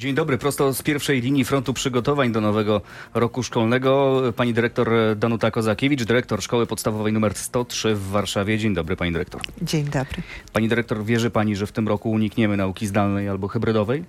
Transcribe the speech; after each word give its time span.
Dzień 0.00 0.14
dobry, 0.14 0.38
prosto 0.38 0.74
z 0.74 0.82
pierwszej 0.82 1.20
linii 1.20 1.44
frontu 1.44 1.74
przygotowań 1.74 2.32
do 2.32 2.40
nowego 2.40 2.80
roku 3.14 3.42
szkolnego. 3.42 4.22
Pani 4.36 4.54
dyrektor 4.54 4.90
Danuta 5.16 5.50
Kozakiewicz, 5.50 6.04
dyrektor 6.04 6.42
Szkoły 6.42 6.66
Podstawowej 6.66 7.16
nr 7.16 7.34
103 7.34 7.94
w 7.94 8.08
Warszawie. 8.08 8.58
Dzień 8.58 8.74
dobry, 8.74 8.96
pani 8.96 9.12
dyrektor. 9.12 9.40
Dzień 9.62 9.84
dobry. 9.84 10.22
Pani 10.52 10.68
dyrektor, 10.68 11.04
wierzy 11.04 11.30
pani, 11.30 11.56
że 11.56 11.66
w 11.66 11.72
tym 11.72 11.88
roku 11.88 12.10
unikniemy 12.10 12.56
nauki 12.56 12.86
zdalnej 12.86 13.28
albo 13.28 13.48
hybrydowej? 13.48 14.04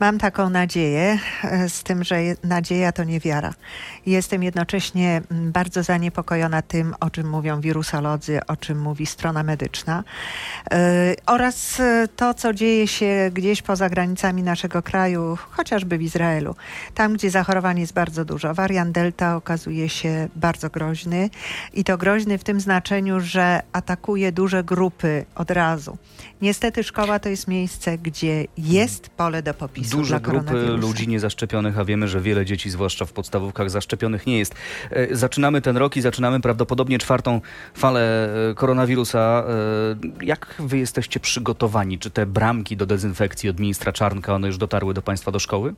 Mam 0.00 0.18
taką 0.18 0.50
nadzieję, 0.50 1.18
e, 1.44 1.68
z 1.68 1.82
tym, 1.82 2.04
że 2.04 2.16
nadzieja 2.44 2.92
to 2.92 3.04
nie 3.04 3.20
wiara. 3.20 3.54
Jestem 4.06 4.42
jednocześnie 4.42 5.22
mm, 5.30 5.52
bardzo 5.52 5.82
zaniepokojona 5.82 6.62
tym, 6.62 6.94
o 7.00 7.10
czym 7.10 7.28
mówią 7.28 7.60
wirusolodzy, 7.60 8.40
o 8.46 8.56
czym 8.56 8.80
mówi 8.80 9.06
strona 9.06 9.42
medyczna 9.42 10.04
e, 10.70 11.14
oraz 11.26 11.80
e, 11.80 12.08
to, 12.16 12.34
co 12.34 12.52
dzieje 12.52 12.88
się 12.88 13.30
gdzieś 13.32 13.62
poza 13.62 13.88
granicami 13.88 14.42
naszego 14.42 14.82
kraju, 14.82 15.27
chociażby 15.36 15.98
w 15.98 16.02
Izraelu. 16.02 16.54
Tam, 16.94 17.14
gdzie 17.14 17.30
zachorowań 17.30 17.80
jest 17.80 17.92
bardzo 17.92 18.24
dużo. 18.24 18.54
Wariant 18.54 18.92
Delta 18.92 19.36
okazuje 19.36 19.88
się 19.88 20.28
bardzo 20.36 20.70
groźny 20.70 21.30
i 21.74 21.84
to 21.84 21.98
groźny 21.98 22.38
w 22.38 22.44
tym 22.44 22.60
znaczeniu, 22.60 23.20
że 23.20 23.62
atakuje 23.72 24.32
duże 24.32 24.64
grupy 24.64 25.24
od 25.34 25.50
razu. 25.50 25.96
Niestety 26.42 26.84
szkoła 26.84 27.18
to 27.18 27.28
jest 27.28 27.48
miejsce, 27.48 27.98
gdzie 27.98 28.44
jest 28.58 29.08
pole 29.08 29.42
do 29.42 29.54
popisu 29.54 29.96
Duże 29.96 30.10
dla 30.20 30.20
grupy 30.30 30.54
ludzi 30.66 31.08
niezaszczepionych, 31.08 31.78
a 31.78 31.84
wiemy, 31.84 32.08
że 32.08 32.20
wiele 32.20 32.46
dzieci, 32.46 32.70
zwłaszcza 32.70 33.04
w 33.04 33.12
podstawówkach, 33.12 33.70
zaszczepionych 33.70 34.26
nie 34.26 34.38
jest. 34.38 34.54
E, 34.90 35.16
Zaczynamy 35.16 35.60
ten 35.60 35.76
rok 35.76 35.96
i 35.96 36.00
zaczynamy 36.00 36.40
prawdopodobnie 36.40 36.98
czwartą 36.98 37.40
falę 37.74 38.30
e, 38.50 38.54
koronawirusa. 38.54 39.44
E, 40.22 40.24
Jak 40.26 40.54
wy 40.58 40.78
jesteście 40.78 41.20
przygotowani? 41.20 41.98
Czy 41.98 42.10
te 42.10 42.26
bramki 42.26 42.76
do 42.76 42.86
dezynfekcji 42.86 43.50
od 43.50 43.60
ministra 43.60 43.92
Czarnka, 43.92 44.34
one 44.34 44.46
już 44.46 44.58
dotarły 44.58 44.94
do 44.94 45.02
państwa 45.02 45.17
do 45.24 45.38
szkoły? 45.38 45.74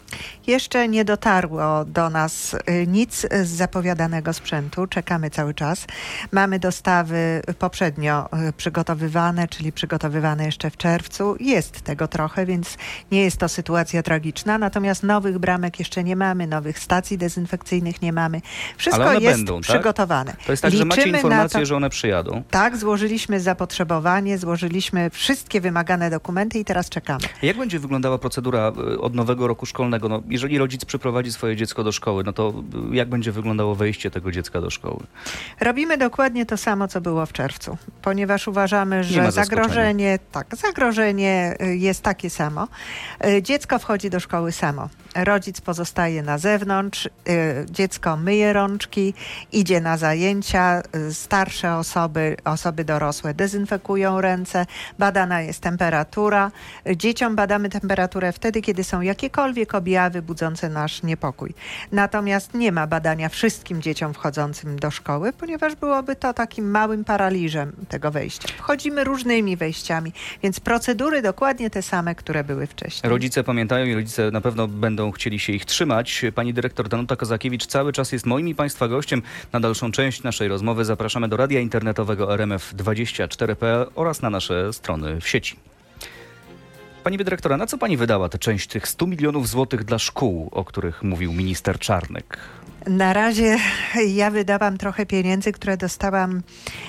Jeszcze 0.46 0.88
nie 0.88 1.04
dotarło 1.04 1.84
do 1.84 2.10
nas 2.10 2.54
y, 2.54 2.86
nic 2.86 3.26
z 3.42 3.48
zapowiadanego 3.48 4.32
sprzętu. 4.32 4.86
Czekamy 4.86 5.30
cały 5.30 5.54
czas. 5.54 5.86
Mamy 6.32 6.58
dostawy 6.58 7.42
poprzednio 7.58 8.28
y, 8.48 8.52
przygotowywane, 8.52 9.48
czyli 9.48 9.72
przygotowywane 9.72 10.44
jeszcze 10.46 10.70
w 10.70 10.76
czerwcu. 10.76 11.36
Jest 11.40 11.80
tego 11.82 12.08
trochę, 12.08 12.46
więc 12.46 12.78
nie 13.12 13.22
jest 13.22 13.36
to 13.36 13.48
sytuacja 13.48 14.02
tragiczna. 14.02 14.58
Natomiast 14.58 15.02
nowych 15.02 15.38
bramek 15.38 15.78
jeszcze 15.78 16.04
nie 16.04 16.16
mamy, 16.16 16.46
nowych 16.46 16.78
stacji 16.78 17.18
dezynfekcyjnych 17.18 18.02
nie 18.02 18.12
mamy. 18.12 18.40
Wszystko 18.76 19.12
jest 19.12 19.24
będą, 19.36 19.54
tak? 19.54 19.62
przygotowane. 19.62 20.36
To 20.46 20.52
jest 20.52 20.62
tak, 20.62 20.72
że 20.72 20.84
macie 20.84 21.00
Liczymy 21.00 21.18
informację, 21.18 21.60
to- 21.60 21.66
że 21.66 21.76
one 21.76 21.90
przyjadą. 21.90 22.42
Tak, 22.50 22.76
złożyliśmy 22.76 23.40
zapotrzebowanie, 23.40 24.38
złożyliśmy 24.38 25.10
wszystkie 25.10 25.60
wymagane 25.60 26.10
dokumenty 26.10 26.58
i 26.58 26.64
teraz 26.64 26.88
czekamy. 26.88 27.20
Jak 27.42 27.56
będzie 27.56 27.78
wyglądała 27.78 28.18
procedura 28.18 28.72
y, 28.94 29.00
od 29.00 29.14
nowego 29.20 29.46
roku 29.46 29.66
szkolnego? 29.66 30.08
No, 30.08 30.22
jeżeli 30.28 30.58
rodzic 30.58 30.84
przyprowadzi 30.84 31.32
swoje 31.32 31.56
dziecko 31.56 31.84
do 31.84 31.92
szkoły, 31.92 32.24
no 32.24 32.32
to 32.32 32.52
y, 32.92 32.96
jak 32.96 33.08
będzie 33.08 33.32
wyglądało 33.32 33.74
wejście 33.74 34.10
tego 34.10 34.32
dziecka 34.32 34.60
do 34.60 34.70
szkoły? 34.70 35.00
Robimy 35.60 35.98
dokładnie 35.98 36.46
to 36.46 36.56
samo, 36.56 36.88
co 36.88 37.00
było 37.00 37.26
w 37.26 37.32
czerwcu, 37.32 37.76
ponieważ 38.02 38.48
uważamy, 38.48 39.04
że 39.04 39.32
zagrożenie, 39.32 40.18
tak, 40.32 40.56
zagrożenie 40.56 41.56
y, 41.62 41.76
jest 41.76 42.02
takie 42.02 42.30
samo. 42.30 42.68
Y, 43.26 43.42
Dziecko 43.42 43.78
wchodzi 43.78 44.10
do 44.10 44.20
szkoły 44.20 44.52
samo. 44.52 44.88
Rodzic 45.16 45.60
pozostaje 45.60 46.22
na 46.22 46.38
zewnątrz, 46.38 47.08
dziecko 47.70 48.16
myje 48.16 48.52
rączki, 48.52 49.14
idzie 49.52 49.80
na 49.80 49.96
zajęcia, 49.96 50.82
starsze 51.12 51.76
osoby, 51.76 52.36
osoby 52.44 52.84
dorosłe 52.84 53.34
dezynfekują 53.34 54.20
ręce, 54.20 54.66
badana 54.98 55.42
jest 55.42 55.60
temperatura. 55.60 56.50
Dzieciom 56.96 57.36
badamy 57.36 57.68
temperaturę 57.68 58.32
wtedy, 58.32 58.62
kiedy 58.62 58.84
są 58.84 59.00
jakiekolwiek 59.10 59.74
objawy 59.74 60.22
budzące 60.22 60.68
nasz 60.68 61.02
niepokój. 61.02 61.54
Natomiast 61.92 62.54
nie 62.54 62.72
ma 62.72 62.86
badania 62.86 63.28
wszystkim 63.28 63.82
dzieciom 63.82 64.14
wchodzącym 64.14 64.78
do 64.78 64.90
szkoły, 64.90 65.32
ponieważ 65.32 65.74
byłoby 65.74 66.16
to 66.16 66.34
takim 66.34 66.70
małym 66.70 67.04
paraliżem 67.04 67.72
tego 67.88 68.10
wejścia. 68.10 68.48
Wchodzimy 68.58 69.04
różnymi 69.04 69.56
wejściami, 69.56 70.12
więc 70.42 70.60
procedury 70.60 71.22
dokładnie 71.22 71.70
te 71.70 71.82
same, 71.82 72.14
które 72.14 72.44
były 72.44 72.66
wcześniej. 72.66 73.10
Rodzice 73.10 73.44
pamiętają 73.44 73.86
i 73.86 73.94
rodzice 73.94 74.30
na 74.30 74.40
pewno 74.40 74.68
będą 74.68 75.10
chcieli 75.10 75.38
się 75.38 75.52
ich 75.52 75.64
trzymać. 75.64 76.22
Pani 76.34 76.54
dyrektor 76.54 76.88
Danuta 76.88 77.16
Kozakiewicz 77.16 77.66
cały 77.66 77.92
czas 77.92 78.12
jest 78.12 78.26
moim 78.26 78.48
i 78.48 78.54
Państwa 78.54 78.88
gościem. 78.88 79.22
Na 79.52 79.60
dalszą 79.60 79.92
część 79.92 80.22
naszej 80.22 80.48
rozmowy 80.48 80.84
zapraszamy 80.84 81.28
do 81.28 81.36
radia 81.36 81.60
internetowego 81.60 82.26
RMF24.pl 82.26 83.86
oraz 83.94 84.22
na 84.22 84.30
nasze 84.30 84.72
strony 84.72 85.20
w 85.20 85.28
sieci. 85.28 85.69
Pani 87.04 87.16
dyrektora, 87.18 87.56
na 87.56 87.66
co 87.66 87.78
pani 87.78 87.96
wydała 87.96 88.28
tę 88.28 88.38
część 88.38 88.66
tych 88.66 88.88
100 88.88 89.06
milionów 89.06 89.48
złotych 89.48 89.84
dla 89.84 89.98
szkół, 89.98 90.48
o 90.52 90.64
których 90.64 91.02
mówił 91.02 91.32
minister 91.32 91.78
Czarnek? 91.78 92.38
Na 92.86 93.12
razie 93.12 93.56
ja 94.06 94.30
wydałam 94.30 94.78
trochę 94.78 95.06
pieniędzy, 95.06 95.52
które 95.52 95.76
dostałam 95.76 96.42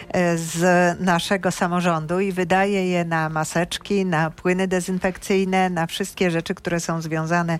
e, 0.09 0.38
z 0.38 0.62
naszego 1.00 1.52
samorządu 1.52 2.19
i 2.19 2.31
wydaję 2.31 2.88
je 2.90 3.06
na 3.06 3.29
maseczki, 3.29 4.06
na 4.06 4.29
płyny 4.29 4.68
dezynfekcyjne, 4.68 5.69
na 5.69 5.88
wszystkie 5.88 6.31
rzeczy, 6.31 6.56
które 6.56 6.79
są 6.79 7.02
związane 7.02 7.59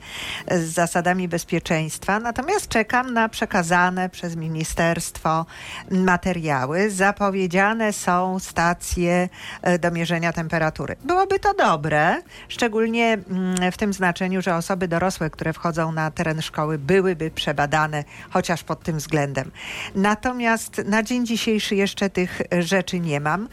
z 0.52 0.62
zasadami 0.62 1.28
bezpieczeństwa. 1.28 2.19
Natomiast 2.19 2.68
czekam 2.68 3.14
na 3.14 3.30
przekazane 3.30 4.09
przez 4.09 4.36
ministerstwo 4.36 5.46
materiały. 5.92 6.90
Zapowiedziane 6.90 7.94
są 7.94 8.40
stacje 8.40 9.30
e, 9.62 9.80
do 9.80 9.92
mierzenia 9.92 10.34
temperatury. 10.34 10.96
Byłoby 11.03 11.40
to 11.40 11.53
dobre, 11.53 12.22
szczególnie 12.48 13.13
mm, 13.13 13.72
w 13.72 13.78
tym 13.78 13.94
znaczeniu, 13.94 14.42
że 14.42 14.56
osoby 14.56 14.88
dorosłe, 14.88 15.30
które 15.30 15.53
wchodzą 15.53 15.92
na 15.92 16.12
teren 16.12 16.42
szkoły, 16.42 16.78
byłyby 16.78 17.31
przebadane 17.31 18.03
chociaż 18.29 18.63
pod 18.63 18.83
tym 18.83 18.97
względem. 18.97 19.51
Natomiast 19.95 20.81
na 20.85 21.03
dzień 21.03 21.25
dzisiejszy 21.25 21.75
jeszcze 21.75 22.09
tych 22.09 22.41
rzeczy 22.59 22.99
nie 22.99 23.19
mam. 23.19 23.47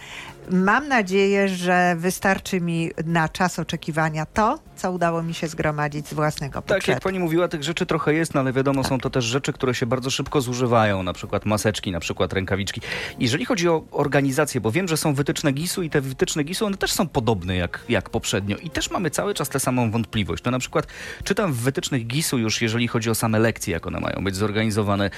Mam 0.50 0.88
nadzieję, 0.88 1.48
że 1.48 1.96
wystarczy 1.98 2.60
mi 2.60 2.90
na 3.04 3.28
czas 3.28 3.58
oczekiwania 3.58 4.26
to, 4.26 4.58
co 4.76 4.92
udało 4.92 5.22
mi 5.22 5.34
się 5.34 5.48
zgromadzić 5.48 6.08
z 6.08 6.14
własnego 6.14 6.62
Tak, 6.62 6.70
jak 6.70 6.80
budżetu. 6.80 7.00
pani 7.00 7.18
mówiła, 7.18 7.48
tych 7.48 7.62
rzeczy 7.62 7.86
trochę 7.86 8.14
jest, 8.14 8.34
no 8.34 8.40
ale 8.40 8.52
wiadomo, 8.52 8.84
są 8.84 8.98
to 8.98 9.10
też 9.10 9.24
rzeczy, 9.24 9.52
które 9.52 9.74
się 9.74 9.86
bardzo 9.86 10.10
szybko 10.10 10.40
zużywają, 10.40 11.02
na 11.02 11.12
przykład 11.12 11.46
maseczki, 11.46 11.92
na 11.92 12.00
przykład 12.00 12.32
rękawiczki. 12.32 12.80
Jeżeli 13.18 13.44
chodzi 13.44 13.68
o 13.68 13.82
organizację, 13.90 14.60
bo 14.60 14.70
wiem, 14.70 14.88
że 14.88 14.96
są 14.96 15.14
wytyczne 15.14 15.52
GIS-u 15.52 15.82
i 15.82 15.90
te 15.90 16.00
wytyczne 16.00 16.44
GIS-u, 16.44 16.66
one 16.66 16.76
też 16.76 16.92
są 16.92 17.08
podobne 17.08 17.56
jak, 17.56 17.80
jak 17.88 18.10
poprzednio 18.10 18.56
i 18.56 18.70
też 18.70 18.90
mamy 18.90 19.10
cały 19.10 19.34
czas 19.34 19.48
tę 19.48 19.60
samą 19.60 19.90
wątpliwość. 19.90 20.44
No 20.44 20.50
na 20.50 20.58
przykład 20.58 20.86
czytam 21.24 21.52
w 21.52 21.56
wytycznych 21.56 22.06
GIS-u 22.06 22.38
już, 22.38 22.62
jeżeli 22.62 22.88
chodzi 22.88 23.10
o 23.10 23.14
same 23.14 23.38
lekcje, 23.38 23.72
jak 23.72 23.86
one 23.86 24.00
mają 24.00 24.24
być 24.24 24.36
zorganizowane. 24.36 25.04
E, 25.04 25.10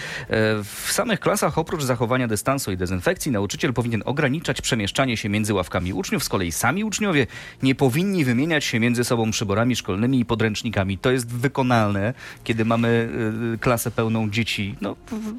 W 0.64 0.92
samych 0.92 1.20
klasach 1.20 1.58
oprócz 1.58 1.82
zachowania 1.82 2.28
dystansu 2.28 2.72
i 2.72 2.76
dezynfekcji 2.76 3.32
nauczyciel 3.32 3.72
powinien 3.72 4.02
ograniczać 4.06 4.60
przemieszczanie 4.60 5.16
się 5.20 5.28
między 5.28 5.54
ławkami 5.54 5.92
uczniów, 5.92 6.24
z 6.24 6.28
kolei 6.28 6.52
sami 6.52 6.84
uczniowie 6.84 7.26
nie 7.62 7.74
powinni 7.74 8.24
wymieniać 8.24 8.64
się 8.64 8.80
między 8.80 9.04
sobą 9.04 9.30
przyborami 9.30 9.76
szkolnymi 9.76 10.20
i 10.20 10.24
podręcznikami. 10.24 10.98
To 10.98 11.10
jest 11.10 11.32
wykonalne, 11.32 12.14
kiedy 12.44 12.64
mamy 12.64 13.08
y, 13.54 13.58
klasę 13.58 13.90
pełną 13.90 14.30
dzieci, 14.30 14.74
no, 14.80 14.96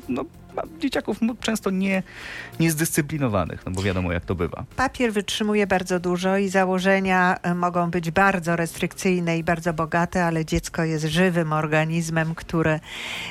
no 0.10 0.26
dzieciaków 0.80 1.20
często 1.40 1.70
nie, 1.70 2.04
niezdyscyplinowanych, 2.60 3.66
no 3.66 3.72
bo 3.72 3.82
wiadomo 3.82 4.12
jak 4.12 4.26
to 4.26 4.36
bywa. 4.36 4.64
Papier 4.76 5.14
wytrzymuje 5.14 5.68
bardzo 5.68 6.00
dużo 6.00 6.38
i 6.38 6.50
założenia 6.50 7.38
e, 7.42 7.56
mogą 7.56 7.92
być 7.92 8.12
bardzo 8.12 8.56
restrykcyjne 8.56 9.38
i 9.38 9.44
bardzo 9.44 9.74
bogate, 9.74 10.26
ale 10.26 10.46
dziecko 10.46 10.84
jest 10.84 11.06
żywym 11.06 11.54
organizmem, 11.54 12.36
który 12.36 12.80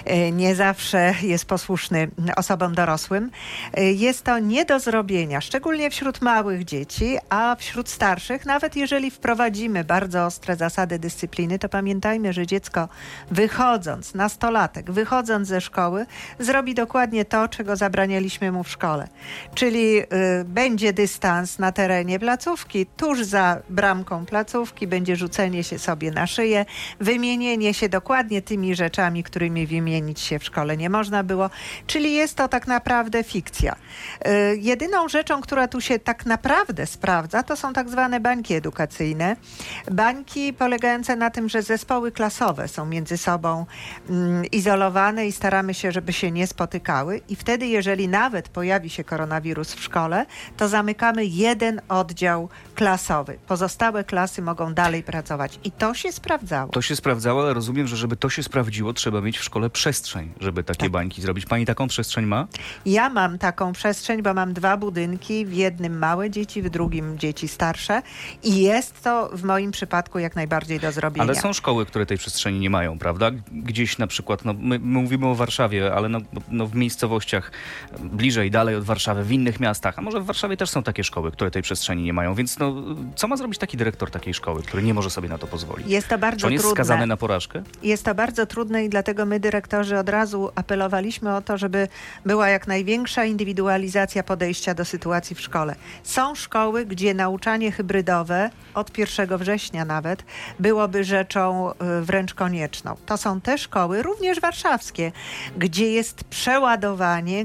e, 0.04 0.32
nie 0.32 0.54
zawsze 0.54 1.14
jest 1.22 1.44
posłuszny 1.44 2.10
osobom 2.36 2.74
dorosłym. 2.74 3.30
E, 3.74 3.92
Jest 3.92 4.24
to 4.24 4.38
nie 4.38 4.64
do 4.64 4.80
zrobienia, 4.80 5.40
szczególnie 5.40 5.90
wśród 5.90 6.22
małych 6.22 6.64
dzieci, 6.64 7.16
a 7.28 7.56
wśród 7.58 7.88
starszych, 7.88 8.46
nawet 8.46 8.76
jeżeli 8.76 9.10
wprowadzimy 9.10 9.84
bardzo 9.84 10.26
ostre 10.26 10.56
zasady 10.56 10.98
dyscypliny, 10.98 11.58
to 11.58 11.68
pamiętajmy, 11.68 12.32
że 12.32 12.46
dziecko 12.46 12.88
wychodząc, 13.30 14.14
nastolatek, 14.14 14.90
wychodząc 14.90 15.48
ze 15.48 15.60
szkoły, 15.60 16.06
zrobi 16.38 16.74
dokładnie 16.74 17.09
to, 17.24 17.48
czego 17.48 17.76
zabranialiśmy 17.76 18.52
mu 18.52 18.64
w 18.64 18.68
szkole. 18.70 19.08
Czyli 19.54 20.00
y, 20.00 20.06
będzie 20.44 20.92
dystans 20.92 21.58
na 21.58 21.72
terenie 21.72 22.18
placówki, 22.18 22.86
tuż 22.86 23.24
za 23.24 23.62
bramką 23.70 24.26
placówki 24.26 24.86
będzie 24.86 25.16
rzucenie 25.16 25.64
się 25.64 25.78
sobie 25.78 26.10
na 26.10 26.26
szyję, 26.26 26.66
wymienienie 27.00 27.74
się 27.74 27.88
dokładnie 27.88 28.42
tymi 28.42 28.74
rzeczami, 28.74 29.22
którymi 29.22 29.66
wymienić 29.66 30.20
się 30.20 30.38
w 30.38 30.44
szkole 30.44 30.76
nie 30.76 30.90
można 30.90 31.22
było. 31.22 31.50
Czyli 31.86 32.14
jest 32.14 32.36
to 32.36 32.48
tak 32.48 32.66
naprawdę 32.66 33.24
fikcja. 33.24 33.76
Y, 34.26 34.56
jedyną 34.56 35.08
rzeczą, 35.08 35.40
która 35.40 35.68
tu 35.68 35.80
się 35.80 35.98
tak 35.98 36.26
naprawdę 36.26 36.86
sprawdza, 36.86 37.42
to 37.42 37.56
są 37.56 37.72
tak 37.72 37.88
zwane 37.88 38.20
bańki 38.20 38.54
edukacyjne. 38.54 39.36
Bańki 39.90 40.52
polegające 40.52 41.16
na 41.16 41.30
tym, 41.30 41.48
że 41.48 41.62
zespoły 41.62 42.12
klasowe 42.12 42.68
są 42.68 42.86
między 42.86 43.18
sobą 43.18 43.66
mm, 44.10 44.44
izolowane 44.52 45.26
i 45.26 45.32
staramy 45.32 45.74
się, 45.74 45.92
żeby 45.92 46.12
się 46.12 46.30
nie 46.30 46.46
spotykały. 46.46 46.99
Działały 47.00 47.20
i 47.28 47.36
wtedy, 47.36 47.66
jeżeli 47.66 48.08
nawet 48.08 48.48
pojawi 48.48 48.90
się 48.90 49.04
koronawirus 49.04 49.74
w 49.74 49.82
szkole, 49.82 50.26
to 50.56 50.68
zamykamy 50.68 51.24
jeden 51.24 51.80
oddział 51.88 52.48
klasowy. 52.74 53.38
Pozostałe 53.48 54.04
klasy 54.04 54.42
mogą 54.42 54.74
dalej 54.74 55.02
pracować 55.02 55.58
i 55.64 55.70
to 55.72 55.94
się 55.94 56.12
sprawdzało. 56.12 56.72
To 56.72 56.82
się 56.82 56.96
sprawdzało, 56.96 57.42
ale 57.42 57.54
rozumiem, 57.54 57.86
że 57.86 57.96
żeby 57.96 58.16
to 58.16 58.30
się 58.30 58.42
sprawdziło, 58.42 58.92
trzeba 58.92 59.20
mieć 59.20 59.38
w 59.38 59.44
szkole 59.44 59.70
przestrzeń, 59.70 60.32
żeby 60.40 60.62
takie 60.64 60.80
Tak. 60.80 60.90
bańki 60.90 61.22
zrobić. 61.22 61.46
Pani 61.46 61.66
taką 61.66 61.88
przestrzeń 61.88 62.26
ma? 62.26 62.46
Ja 62.86 63.08
mam 63.08 63.38
taką 63.38 63.72
przestrzeń, 63.72 64.22
bo 64.22 64.34
mam 64.34 64.52
dwa 64.52 64.76
budynki, 64.76 65.46
w 65.46 65.52
jednym 65.52 65.98
małe 65.98 66.30
dzieci, 66.30 66.62
w 66.62 66.70
drugim 66.70 67.18
dzieci 67.18 67.48
starsze 67.48 68.02
i 68.42 68.60
jest 68.62 69.02
to 69.02 69.30
w 69.32 69.42
moim 69.44 69.70
przypadku 69.70 70.18
jak 70.18 70.36
najbardziej 70.36 70.80
do 70.80 70.92
zrobienia. 70.92 71.24
Ale 71.24 71.34
są 71.34 71.52
szkoły, 71.52 71.86
które 71.86 72.06
tej 72.06 72.18
przestrzeni 72.18 72.58
nie 72.58 72.70
mają, 72.70 72.98
prawda? 72.98 73.30
Gdzieś 73.52 73.98
na 73.98 74.06
przykład, 74.06 74.44
no, 74.44 74.52
my, 74.52 74.78
my 74.78 75.00
mówimy 75.02 75.26
o 75.26 75.34
Warszawie, 75.34 75.94
ale 75.94 76.08
no, 76.08 76.20
no, 76.48 76.66
w 76.66 76.74
miejscowościach 76.90 77.50
bliżej, 78.00 78.50
dalej 78.50 78.76
od 78.76 78.84
Warszawy, 78.84 79.24
w 79.24 79.32
innych 79.32 79.60
miastach, 79.60 79.98
a 79.98 80.02
może 80.02 80.20
w 80.20 80.24
Warszawie 80.24 80.56
też 80.56 80.70
są 80.70 80.82
takie 80.82 81.04
szkoły, 81.04 81.32
które 81.32 81.50
tej 81.50 81.62
przestrzeni 81.62 82.02
nie 82.02 82.12
mają, 82.12 82.34
więc 82.34 82.58
no, 82.58 82.74
co 83.16 83.28
ma 83.28 83.36
zrobić 83.36 83.58
taki 83.58 83.76
dyrektor 83.76 84.10
takiej 84.10 84.34
szkoły, 84.34 84.62
który 84.62 84.82
nie 84.82 84.94
może 84.94 85.10
sobie 85.10 85.28
na 85.28 85.38
to 85.38 85.46
pozwolić? 85.46 85.86
Jest 85.86 86.08
to 86.08 86.14
Czy 86.14 86.18
bardzo 86.18 86.46
on 86.46 86.52
jest 86.52 86.64
trudne. 86.64 86.76
skazany 86.76 87.06
na 87.06 87.16
porażkę? 87.16 87.62
Jest 87.82 88.04
to 88.04 88.14
bardzo 88.14 88.46
trudne 88.46 88.84
i 88.84 88.88
dlatego 88.88 89.26
my, 89.26 89.40
dyrektorzy, 89.40 89.98
od 89.98 90.08
razu 90.08 90.50
apelowaliśmy 90.54 91.36
o 91.36 91.42
to, 91.42 91.58
żeby 91.58 91.88
była 92.26 92.48
jak 92.48 92.66
największa 92.66 93.24
indywidualizacja 93.24 94.22
podejścia 94.22 94.74
do 94.74 94.84
sytuacji 94.84 95.36
w 95.36 95.40
szkole. 95.40 95.74
Są 96.02 96.34
szkoły, 96.34 96.86
gdzie 96.86 97.14
nauczanie 97.14 97.72
hybrydowe 97.72 98.50
od 98.74 98.98
1 98.98 99.38
września 99.38 99.84
nawet 99.84 100.24
byłoby 100.58 101.04
rzeczą 101.04 101.70
y, 101.72 101.74
wręcz 102.02 102.34
konieczną. 102.34 102.96
To 103.06 103.16
są 103.16 103.40
te 103.40 103.58
szkoły, 103.58 104.02
również 104.02 104.40
warszawskie, 104.40 105.12
gdzie 105.58 105.92
jest 105.92 106.24
przeładowanie, 106.24 106.79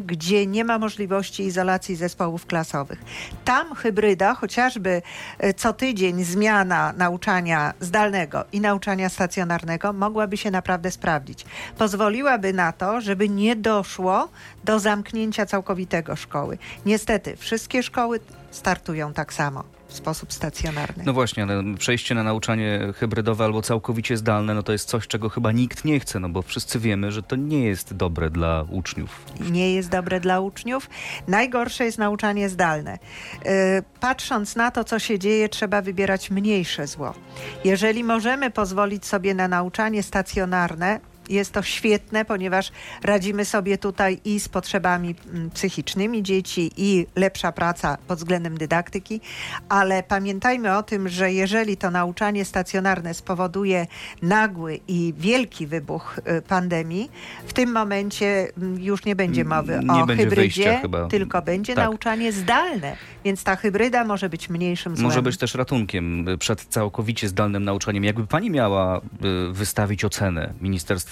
gdzie 0.05 0.47
nie 0.47 0.63
ma 0.63 0.79
możliwości 0.79 1.43
izolacji 1.43 1.95
zespołów 1.95 2.45
klasowych. 2.45 2.99
Tam 3.45 3.75
hybryda, 3.75 4.35
chociażby 4.35 5.01
y, 5.43 5.53
co 5.53 5.73
tydzień 5.73 6.23
zmiana 6.23 6.93
nauczania 6.97 7.73
zdalnego 7.79 8.45
i 8.53 8.61
nauczania 8.61 9.09
stacjonarnego 9.09 9.93
mogłaby 9.93 10.37
się 10.37 10.51
naprawdę 10.51 10.91
sprawdzić. 10.91 11.45
Pozwoliłaby 11.77 12.53
na 12.53 12.71
to, 12.71 13.01
żeby 13.01 13.29
nie 13.29 13.55
doszło 13.55 14.29
do 14.63 14.79
zamknięcia 14.79 15.45
całkowitego 15.45 16.15
szkoły. 16.15 16.57
Niestety, 16.85 17.35
wszystkie 17.37 17.83
szkoły 17.83 18.19
startują 18.55 19.13
tak 19.13 19.33
samo 19.33 19.63
w 19.87 19.93
sposób 19.93 20.33
stacjonarny. 20.33 21.03
No 21.07 21.13
właśnie, 21.13 21.43
ale 21.43 21.63
przejście 21.77 22.15
na 22.15 22.23
nauczanie 22.23 22.79
hybrydowe 22.95 23.45
albo 23.45 23.61
całkowicie 23.61 24.17
zdalne, 24.17 24.53
no 24.53 24.63
to 24.63 24.71
jest 24.71 24.89
coś, 24.89 25.07
czego 25.07 25.29
chyba 25.29 25.51
nikt 25.51 25.85
nie 25.85 25.99
chce, 25.99 26.19
no 26.19 26.29
bo 26.29 26.41
wszyscy 26.41 26.79
wiemy, 26.79 27.11
że 27.11 27.23
to 27.23 27.35
nie 27.35 27.63
jest 27.65 27.93
dobre 27.93 28.29
dla 28.29 28.65
uczniów. 28.69 29.25
nie 29.51 29.73
jest 29.73 29.89
dobre 29.89 30.19
dla 30.19 30.39
uczniów. 30.39 30.89
Najgorsze 31.27 31.85
jest 31.85 31.97
nauczanie 31.97 32.49
zdalne. 32.49 32.99
Yy, 33.45 33.51
Patrząc 33.99 34.55
na 34.55 34.71
to, 34.71 34.83
co 34.83 34.99
się 34.99 35.19
dzieje, 35.19 35.49
trzeba 35.49 35.81
wybierać 35.81 36.31
mniejsze 36.31 36.87
zło. 36.87 37.13
Jeżeli 37.63 38.03
możemy 38.03 38.51
pozwolić 38.51 39.05
sobie 39.05 39.33
na 39.33 39.47
nauczanie 39.47 40.03
stacjonarne, 40.03 40.99
jest 41.29 41.51
to 41.51 41.63
świetne, 41.63 42.25
ponieważ 42.25 42.71
radzimy 43.03 43.45
sobie 43.45 43.77
tutaj 43.77 44.19
i 44.25 44.39
z 44.39 44.49
potrzebami 44.49 45.15
mm, 45.33 45.49
psychicznymi 45.49 46.23
dzieci, 46.23 46.71
i 46.77 47.07
lepsza 47.15 47.51
praca 47.51 47.97
pod 48.07 48.17
względem 48.17 48.57
dydaktyki, 48.57 49.21
ale 49.69 50.03
pamiętajmy 50.03 50.77
o 50.77 50.83
tym, 50.83 51.09
że 51.09 51.31
jeżeli 51.33 51.77
to 51.77 51.91
nauczanie 51.91 52.45
stacjonarne 52.45 53.13
spowoduje 53.13 53.87
nagły 54.21 54.79
i 54.87 55.13
wielki 55.17 55.67
wybuch 55.67 56.19
y, 56.37 56.41
pandemii, 56.41 57.11
w 57.47 57.53
tym 57.53 57.71
momencie 57.71 58.47
mm, 58.57 58.81
już 58.81 59.05
nie 59.05 59.15
będzie 59.15 59.45
mowy 59.45 59.79
Nie 59.83 60.03
o 60.03 60.05
będzie 60.05 60.23
hybrydzie, 60.23 60.81
tylko 61.09 61.41
będzie 61.41 61.75
Tak. 61.75 61.83
nauczanie 61.83 62.31
zdalne, 62.31 62.95
więc 63.25 63.43
ta 63.43 63.55
hybryda 63.55 64.03
może 64.03 64.29
być 64.29 64.49
mniejszym 64.49 64.95
złem. 64.95 65.05
Może 65.05 65.21
być 65.21 65.37
też 65.37 65.55
ratunkiem 65.55 66.25
przed 66.39 66.65
całkowicie 66.65 67.27
zdalnym 67.27 67.63
nauczaniem. 67.63 68.03
Jakby 68.03 68.27
pani 68.27 68.49
miała 68.49 68.97
y, 68.97 69.53
wystawić 69.53 70.05
ocenę 70.05 70.53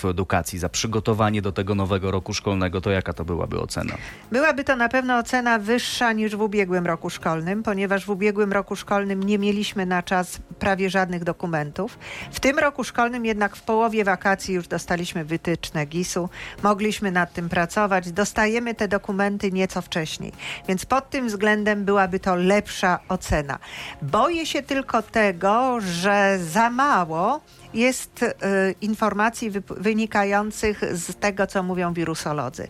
Edukacji 0.10 0.60
za 0.60 0.70
przygotowanie 0.70 1.42
do 1.42 1.52
tego 1.52 1.76
nowego 1.76 2.12
roku 2.12 2.34
szkolnego, 2.34 2.82
to 2.82 2.90
jaka 2.92 3.14
to 3.14 3.26
byłaby 3.26 3.60
ocena? 3.60 3.94
Byłaby 4.32 4.64
to 4.64 4.76
na 4.76 4.90
pewno 4.90 5.18
ocena 5.18 5.60
wyższa 5.60 6.14
niż 6.14 6.36
w 6.36 6.42
ubiegłym 6.42 6.86
roku 6.86 7.10
szkolnym, 7.10 7.64
ponieważ 7.64 8.06
w 8.06 8.10
ubiegłym 8.10 8.54
roku 8.54 8.76
szkolnym 8.76 9.24
nie 9.24 9.40
mieliśmy 9.40 9.86
na 9.86 10.04
czas 10.04 10.40
prawie 10.60 10.90
żadnych 10.90 11.24
dokumentów. 11.24 12.00
W 12.32 12.40
tym 12.40 12.60
roku 12.60 12.84
szkolnym 12.84 13.26
jednak 13.26 13.56
w 13.56 13.62
połowie 13.62 14.04
wakacji 14.04 14.56
już 14.56 14.68
dostaliśmy 14.68 15.26
wytyczne 15.26 15.86
GIS-u, 15.86 16.30
mogliśmy 16.64 17.12
nad 17.12 17.34
tym 17.34 17.50
pracować, 17.50 18.12
dostajemy 18.12 18.76
te 18.76 18.88
dokumenty 18.88 19.52
nieco 19.52 19.82
wcześniej, 19.82 20.32
więc 20.68 20.86
pod 20.86 21.10
tym 21.10 21.28
względem 21.28 21.86
byłaby 21.86 22.20
to 22.20 22.36
lepsza 22.36 23.00
ocena. 23.10 23.60
Boję 24.02 24.46
się 24.46 24.64
tylko 24.64 25.02
tego, 25.02 25.78
że 25.82 26.40
za 26.40 26.70
mało 26.70 27.42
jest 27.74 28.24
y, 28.24 28.36
informacji 28.82 29.52
wynikających 29.70 30.82
z 30.96 31.16
tego, 31.16 31.48
co 31.48 31.64
mówią 31.64 31.94
wirusolodzy. 31.94 32.68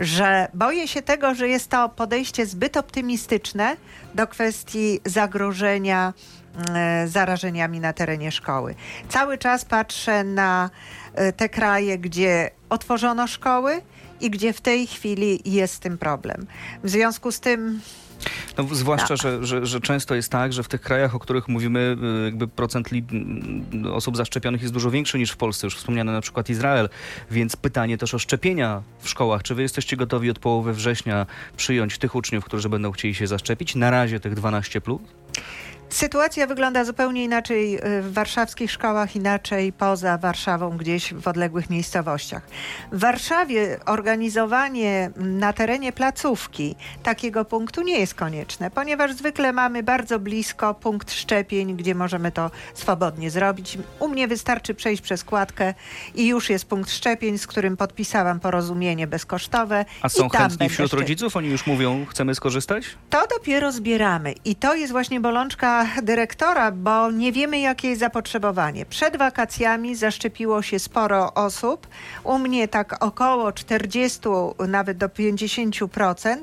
Że 0.00 0.48
boję 0.54 0.88
się 0.88 1.02
tego, 1.02 1.34
że 1.34 1.48
jest 1.48 1.70
to 1.70 1.88
podejście 1.88 2.46
zbyt 2.46 2.76
optymistyczne 2.76 3.76
do 4.14 4.26
kwestii 4.26 5.00
zagrożenia 5.04 6.12
y, 7.04 7.08
zarażeniami 7.08 7.80
na 7.80 7.92
terenie 7.92 8.32
szkoły. 8.32 8.74
Cały 9.08 9.38
czas 9.38 9.64
patrzę 9.64 10.24
na 10.24 10.70
y, 11.28 11.32
te 11.32 11.48
kraje, 11.48 11.98
gdzie 11.98 12.50
otworzono 12.68 13.26
szkoły 13.26 13.82
i 14.20 14.30
gdzie 14.30 14.52
w 14.52 14.60
tej 14.60 14.86
chwili 14.86 15.40
jest 15.44 15.80
tym 15.80 15.98
problem. 15.98 16.46
W 16.84 16.90
związku 16.90 17.32
z 17.32 17.40
tym 17.40 17.80
No, 18.58 18.64
zwłaszcza, 18.72 19.16
że, 19.16 19.46
że, 19.46 19.66
że 19.66 19.80
często 19.80 20.14
jest 20.14 20.32
tak, 20.32 20.52
że 20.52 20.62
w 20.62 20.68
tych 20.68 20.80
krajach, 20.80 21.14
o 21.14 21.18
których 21.18 21.48
mówimy, 21.48 21.96
y, 22.20 22.24
jakby 22.24 22.48
procent 22.48 22.88
y, 22.92 23.92
osób 23.92 24.16
zaszczepionych 24.16 24.62
jest 24.62 24.74
dużo 24.74 24.90
większy 24.90 25.18
niż 25.18 25.30
w 25.30 25.36
Polsce. 25.36 25.66
Już 25.66 25.76
wspomniany 25.76 26.12
na 26.12 26.20
przykład 26.20 26.50
Izrael, 26.50 26.88
więc 27.30 27.56
pytanie 27.56 27.98
też 27.98 28.14
o 28.14 28.18
szczepienia 28.18 28.82
w 29.00 29.08
szkołach. 29.08 29.42
Czy 29.42 29.54
wy 29.54 29.62
jesteście 29.62 29.96
gotowi 29.96 30.30
od 30.30 30.38
połowy 30.38 30.72
września 30.72 31.26
przyjąć 31.56 31.98
tych 31.98 32.14
uczniów, 32.14 32.44
którzy 32.44 32.68
będą 32.68 32.92
chcieli 32.92 33.14
się 33.14 33.26
zaszczepić? 33.26 33.74
Na 33.74 33.90
razie 33.90 34.20
tych 34.20 34.34
12 34.34 34.80
plus? 34.80 35.00
Sytuacja 35.96 36.46
wygląda 36.46 36.84
zupełnie 36.84 37.24
inaczej 37.24 37.74
y, 37.74 38.02
w 38.02 38.12
warszawskich 38.12 38.72
szkołach, 38.72 39.16
inaczej 39.16 39.72
poza 39.72 40.18
Warszawą, 40.18 40.76
gdzieś 40.76 41.14
w 41.14 41.28
odległych 41.28 41.70
miejscowościach. 41.70 42.42
W 42.92 43.00
Warszawie 43.00 43.78
organizowanie 43.86 45.10
na 45.16 45.52
terenie 45.52 45.92
placówki 45.92 46.76
takiego 47.02 47.44
punktu 47.44 47.82
nie 47.82 47.98
jest 48.00 48.14
konieczne, 48.14 48.70
ponieważ 48.70 49.12
zwykle 49.12 49.52
mamy 49.52 49.82
bardzo 49.82 50.18
blisko 50.18 50.74
punkt 50.74 51.12
szczepień, 51.12 51.76
gdzie 51.76 51.94
możemy 51.94 52.32
to 52.32 52.50
swobodnie 52.74 53.30
zrobić. 53.30 53.78
U 53.98 54.08
mnie 54.08 54.28
wystarczy 54.28 54.74
przejść 54.74 55.02
przez 55.02 55.24
kładkę 55.24 55.74
i 56.14 56.26
już 56.26 56.50
jest 56.50 56.64
punkt 56.64 56.90
szczepień, 56.90 57.38
z 57.38 57.46
którym 57.46 57.76
podpisałam 57.76 58.40
porozumienie 58.40 59.06
bezkosztowe. 59.06 59.84
A 60.02 60.08
są 60.08 60.26
i 60.26 60.30
tam 60.30 60.40
chętni 60.40 60.68
wśród 60.68 60.92
rodziców? 60.92 61.36
Oni 61.36 61.48
już 61.48 61.66
mówią, 61.66 62.06
chcemy 62.06 62.34
skorzystać? 62.34 62.84
To 63.10 63.26
dopiero 63.26 63.72
zbieramy 63.72 64.34
i 64.44 64.54
to 64.54 64.74
jest 64.74 64.92
właśnie 64.92 65.20
bolączka 65.20 65.85
dyrektora, 66.02 66.72
bo 66.72 67.10
nie 67.10 67.32
wiemy, 67.32 67.58
jakie 67.58 67.88
jest 67.88 68.00
zapotrzebowanie. 68.00 68.86
Przed 68.86 69.16
wakacjami 69.16 69.96
zaszczepiło 69.96 70.62
się 70.62 70.78
sporo 70.78 71.34
osób. 71.34 71.86
U 72.24 72.38
mnie 72.38 72.68
tak 72.68 73.04
około 73.04 73.52
40, 73.52 74.20
nawet 74.68 74.98
do 74.98 75.06
50% 75.06 76.36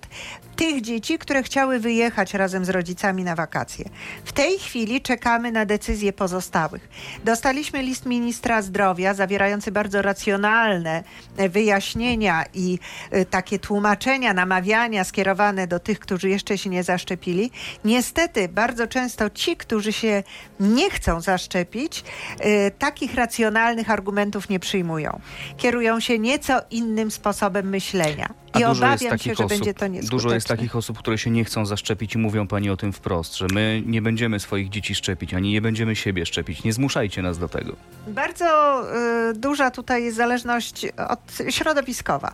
tych 0.55 0.81
dzieci, 0.81 1.17
które 1.17 1.43
chciały 1.43 1.79
wyjechać 1.79 2.33
razem 2.33 2.65
z 2.65 2.69
rodzicami 2.69 3.23
na 3.23 3.35
wakacje. 3.35 3.85
W 4.25 4.31
tej 4.31 4.59
chwili 4.59 5.01
czekamy 5.01 5.51
na 5.51 5.65
decyzje 5.65 6.13
pozostałych. 6.13 6.89
Dostaliśmy 7.23 7.83
list 7.83 8.05
ministra 8.05 8.61
zdrowia 8.61 9.13
zawierający 9.13 9.71
bardzo 9.71 10.01
racjonalne 10.01 11.03
e, 11.37 11.49
wyjaśnienia 11.49 12.45
i 12.53 12.79
e, 13.11 13.25
takie 13.25 13.59
tłumaczenia, 13.59 14.33
namawiania 14.33 15.03
skierowane 15.03 15.67
do 15.67 15.79
tych, 15.79 15.99
którzy 15.99 16.29
jeszcze 16.29 16.57
się 16.57 16.69
nie 16.69 16.83
zaszczepili. 16.83 17.51
Niestety 17.85 18.49
bardzo 18.49 18.87
często 18.87 19.29
ci, 19.29 19.57
którzy 19.57 19.93
się 19.93 20.23
nie 20.59 20.89
chcą 20.89 21.21
zaszczepić, 21.21 22.03
e, 22.39 22.71
takich 22.71 23.15
racjonalnych 23.15 23.89
argumentów 23.89 24.49
nie 24.49 24.59
przyjmują. 24.59 25.19
Kierują 25.57 25.99
się 25.99 26.19
nieco 26.19 26.61
innym 26.71 27.11
sposobem 27.11 27.69
myślenia. 27.69 28.42
A 28.53 28.59
I 28.59 28.63
obawiam 28.63 28.97
się, 28.99 29.09
takich 29.09 29.37
że 29.37 29.43
osób, 29.45 29.57
będzie 29.57 29.73
to 29.73 29.87
nieskuteczne. 29.87 30.17
Dużo 30.17 30.33
jest 30.33 30.47
takich 30.47 30.75
osób, 30.75 30.99
które 30.99 31.17
się 31.17 31.29
nie 31.29 31.43
chcą 31.45 31.65
zaszczepić 31.65 32.15
i 32.15 32.17
mówią 32.17 32.47
pani 32.47 32.69
o 32.69 32.77
tym 32.77 32.93
wprost, 32.93 33.35
że 33.37 33.47
my 33.53 33.83
nie 33.85 34.01
będziemy 34.01 34.39
swoich 34.39 34.69
dzieci 34.69 34.95
szczepić, 34.95 35.33
ani 35.33 35.51
nie 35.51 35.61
będziemy 35.61 35.95
siebie 35.95 36.25
szczepić. 36.25 36.63
Nie 36.63 36.73
zmuszajcie 36.73 37.21
nas 37.21 37.37
do 37.37 37.47
tego. 37.49 37.75
Bardzo 38.07 38.81
y, 39.29 39.33
duża 39.33 39.71
tutaj 39.71 40.03
jest 40.03 40.17
zależność 40.17 40.85
od 41.09 41.19
środowiskowa. 41.49 42.33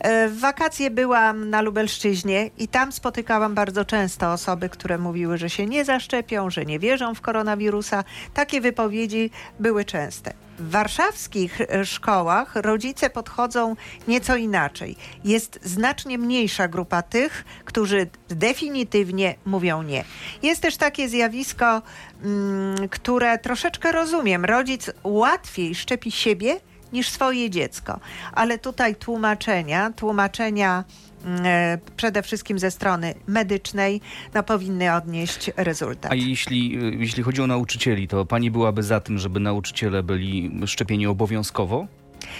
E, 0.00 0.28
W 0.28 0.38
wakacje 0.40 0.90
byłam 0.90 1.50
na 1.50 1.60
Lubelszczyźnie 1.62 2.50
i 2.58 2.68
tam 2.68 2.92
spotykałam 2.92 3.54
bardzo 3.54 3.84
często 3.84 4.32
osoby, 4.32 4.68
które 4.68 4.98
mówiły, 4.98 5.38
że 5.38 5.50
się 5.50 5.66
nie 5.66 5.84
zaszczepią, 5.84 6.50
że 6.50 6.64
nie 6.64 6.78
wierzą 6.78 7.14
w 7.14 7.20
koronawirusa. 7.20 8.04
Takie 8.34 8.60
wypowiedzi 8.60 9.30
były 9.60 9.84
częste. 9.84 10.32
W 10.58 10.70
warszawskich 10.70 11.60
e, 11.60 11.84
szkołach 11.84 12.56
rodzice 12.56 13.10
podchodzą 13.10 13.76
nieco 14.08 14.36
inaczej. 14.36 14.96
Jest 15.24 15.58
znacznie 15.62 16.18
mniejsza 16.18 16.68
grupa 16.68 17.02
tych, 17.02 17.44
którzy 17.64 18.06
definitywnie 18.28 19.34
mówią 19.44 19.82
nie. 19.82 20.04
Jest 20.42 20.62
też 20.62 20.76
takie 20.76 21.08
zjawisko, 21.08 21.82
mm, 22.22 22.88
które 22.88 23.38
troszeczkę 23.38 23.92
rozumiem. 23.92 24.44
Rodzic 24.44 24.90
łatwiej 25.04 25.74
szczepi 25.74 26.10
siebie 26.10 26.60
niż 26.96 27.08
swoje 27.10 27.50
dziecko. 27.50 28.00
Ale 28.32 28.58
tutaj 28.58 28.94
tłumaczenia, 28.94 29.92
tłumaczenia 29.96 30.84
mm, 31.24 31.42
e, 31.46 31.78
przede 31.96 32.22
wszystkim 32.22 32.58
ze 32.58 32.70
strony 32.70 33.14
medycznej, 33.26 34.00
no 34.34 34.42
powinny 34.42 34.94
odnieść 34.94 35.50
rezultat. 35.56 36.12
A 36.12 36.14
jeśli, 36.14 36.78
y, 36.84 36.96
jeśli 36.98 37.22
chodzi 37.22 37.42
o 37.42 37.46
nauczycieli, 37.46 38.08
to 38.08 38.26
pani 38.26 38.50
byłaby 38.50 38.82
za 38.82 39.00
tym, 39.00 39.18
żeby 39.18 39.40
nauczyciele 39.40 40.02
byli 40.02 40.60
szczepieni 40.66 41.06
obowiązkowo? 41.06 41.86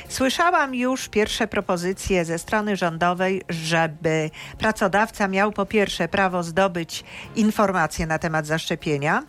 Słyszałam 0.09 0.75
już 0.75 1.09
pierwsze 1.09 1.47
propozycje 1.47 2.25
ze 2.25 2.39
strony 2.39 2.77
rządowej, 2.77 3.43
żeby 3.49 4.31
pracodawca 4.59 5.29
miał 5.29 5.53
po 5.53 5.67
pierwsze 5.67 6.09
prawo 6.09 6.43
zdobyć 6.43 7.05
informacje 7.37 8.07
na 8.07 8.19
temat 8.19 8.47
zaszczepienia 8.47 9.23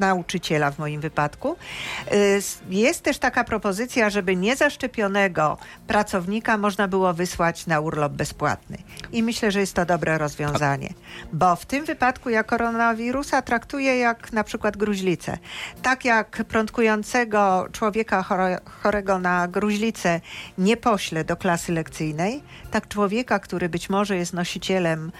nauczyciela 0.00 0.70
w 0.70 0.78
moim 0.78 1.00
wypadku. 1.00 1.56
Y, 2.12 2.42
Jest 2.70 3.02
też 3.02 3.18
taka 3.18 3.44
propozycja, 3.44 4.10
żeby 4.10 4.36
niezaszczepionego 4.36 5.58
pracownika 5.86 6.58
można 6.58 6.88
było 6.88 7.14
wysłać 7.14 7.66
na 7.66 7.80
urlop 7.80 8.12
bezpłatny. 8.12 8.78
I 9.12 9.22
myślę, 9.22 9.50
że 9.50 9.60
jest 9.60 9.74
to 9.74 9.86
dobre 9.86 10.18
rozwiązanie, 10.18 10.88
bo 11.32 11.56
w 11.56 11.66
tym 11.66 11.84
wypadku 11.84 12.30
ja 12.30 12.44
koronawirusa 12.44 13.42
traktuję 13.42 13.98
jak 13.98 14.32
na 14.32 14.44
przykład 14.44 14.76
gruźlicę. 14.76 15.38
Tak 15.82 16.04
jak 16.04 16.44
prądkującego 16.48 17.66
człowieka 17.72 18.22
chore, 18.22 18.60
chorego 18.82 19.18
na 19.18 19.48
gruźlicę 19.48 20.20
nie 20.58 20.76
poślę 20.76 21.24
do 21.24 21.36
klasy 21.36 21.72
lekcyjnej, 21.72 22.42
tak 22.70 22.88
człowieka, 22.88 23.38
który 23.38 23.68
być 23.68 23.90
może 23.90 24.16
jest 24.16 24.32
nosicielem 24.32 25.12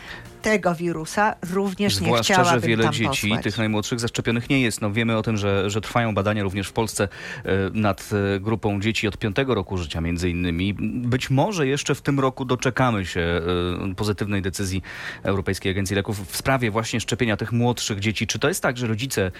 tego 0.44 0.74
wirusa, 0.74 1.34
również 1.52 2.00
nie 2.00 2.06
Zwłaszcza, 2.06 2.34
chciałabym 2.34 2.60
że 2.60 2.68
wiele 2.68 2.84
tam 2.84 2.92
dzieci, 2.92 3.28
posłać. 3.28 3.44
tych 3.44 3.58
najmłodszych, 3.58 4.00
zaszczepionych 4.00 4.50
nie 4.50 4.60
jest. 4.60 4.80
No, 4.80 4.92
wiemy 4.92 5.16
o 5.16 5.22
tym, 5.22 5.36
że, 5.36 5.70
że 5.70 5.80
trwają 5.80 6.14
badania 6.14 6.42
również 6.42 6.68
w 6.68 6.72
Polsce 6.72 7.08
e, 7.44 7.50
nad 7.74 8.10
e, 8.36 8.40
grupą 8.40 8.80
dzieci 8.80 9.08
od 9.08 9.18
piątego 9.18 9.54
roku 9.54 9.78
życia 9.78 10.00
między 10.00 10.30
innymi. 10.30 10.74
Być 11.04 11.30
może 11.30 11.66
jeszcze 11.66 11.94
w 11.94 12.02
tym 12.02 12.20
roku 12.20 12.44
doczekamy 12.44 13.06
się 13.06 13.20
e, 13.20 13.94
pozytywnej 13.94 14.42
decyzji 14.42 14.82
Europejskiej 15.22 15.72
Agencji 15.72 15.96
Leków 15.96 16.28
w 16.28 16.36
sprawie 16.36 16.70
właśnie 16.70 17.00
szczepienia 17.00 17.36
tych 17.36 17.52
młodszych 17.52 18.00
dzieci. 18.00 18.26
Czy 18.26 18.38
to 18.38 18.48
jest 18.48 18.62
tak, 18.62 18.76
że 18.76 18.86
rodzice 18.86 19.30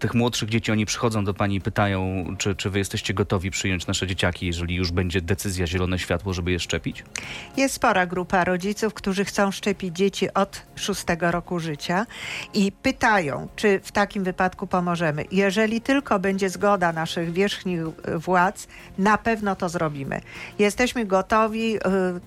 tych 0.00 0.14
młodszych 0.14 0.48
dzieci, 0.48 0.72
oni 0.72 0.86
przychodzą 0.86 1.24
do 1.24 1.34
pani 1.34 1.56
i 1.56 1.60
pytają, 1.60 2.24
czy, 2.38 2.54
czy 2.54 2.70
wy 2.70 2.78
jesteście 2.78 3.14
gotowi 3.14 3.50
przyjąć 3.50 3.86
nasze 3.86 4.06
dzieciaki, 4.06 4.46
jeżeli 4.46 4.74
już 4.74 4.92
będzie 4.92 5.20
decyzja, 5.20 5.66
zielone 5.66 5.98
światło, 5.98 6.32
żeby 6.32 6.52
je 6.52 6.60
szczepić? 6.60 7.04
Jest 7.56 7.74
spora 7.74 8.06
grupa 8.06 8.44
rodziców, 8.44 8.94
którzy 8.94 9.24
chcą 9.24 9.50
szczepić 9.50 9.96
dzieci 9.96 10.34
od 10.34 10.43
szóstego 10.76 11.30
roku 11.30 11.60
życia 11.60 12.06
i 12.54 12.72
pytają, 12.72 13.48
czy 13.56 13.80
w 13.84 13.92
takim 13.92 14.24
wypadku 14.24 14.66
pomożemy. 14.66 15.24
Jeżeli 15.32 15.80
tylko 15.80 16.18
będzie 16.18 16.50
zgoda 16.50 16.92
naszych 16.92 17.32
wierzchnich 17.32 17.80
władz, 18.16 18.66
na 18.98 19.18
pewno 19.18 19.56
to 19.56 19.68
zrobimy. 19.68 20.20
Jesteśmy 20.58 21.04
gotowi, 21.06 21.76
y, 21.76 21.80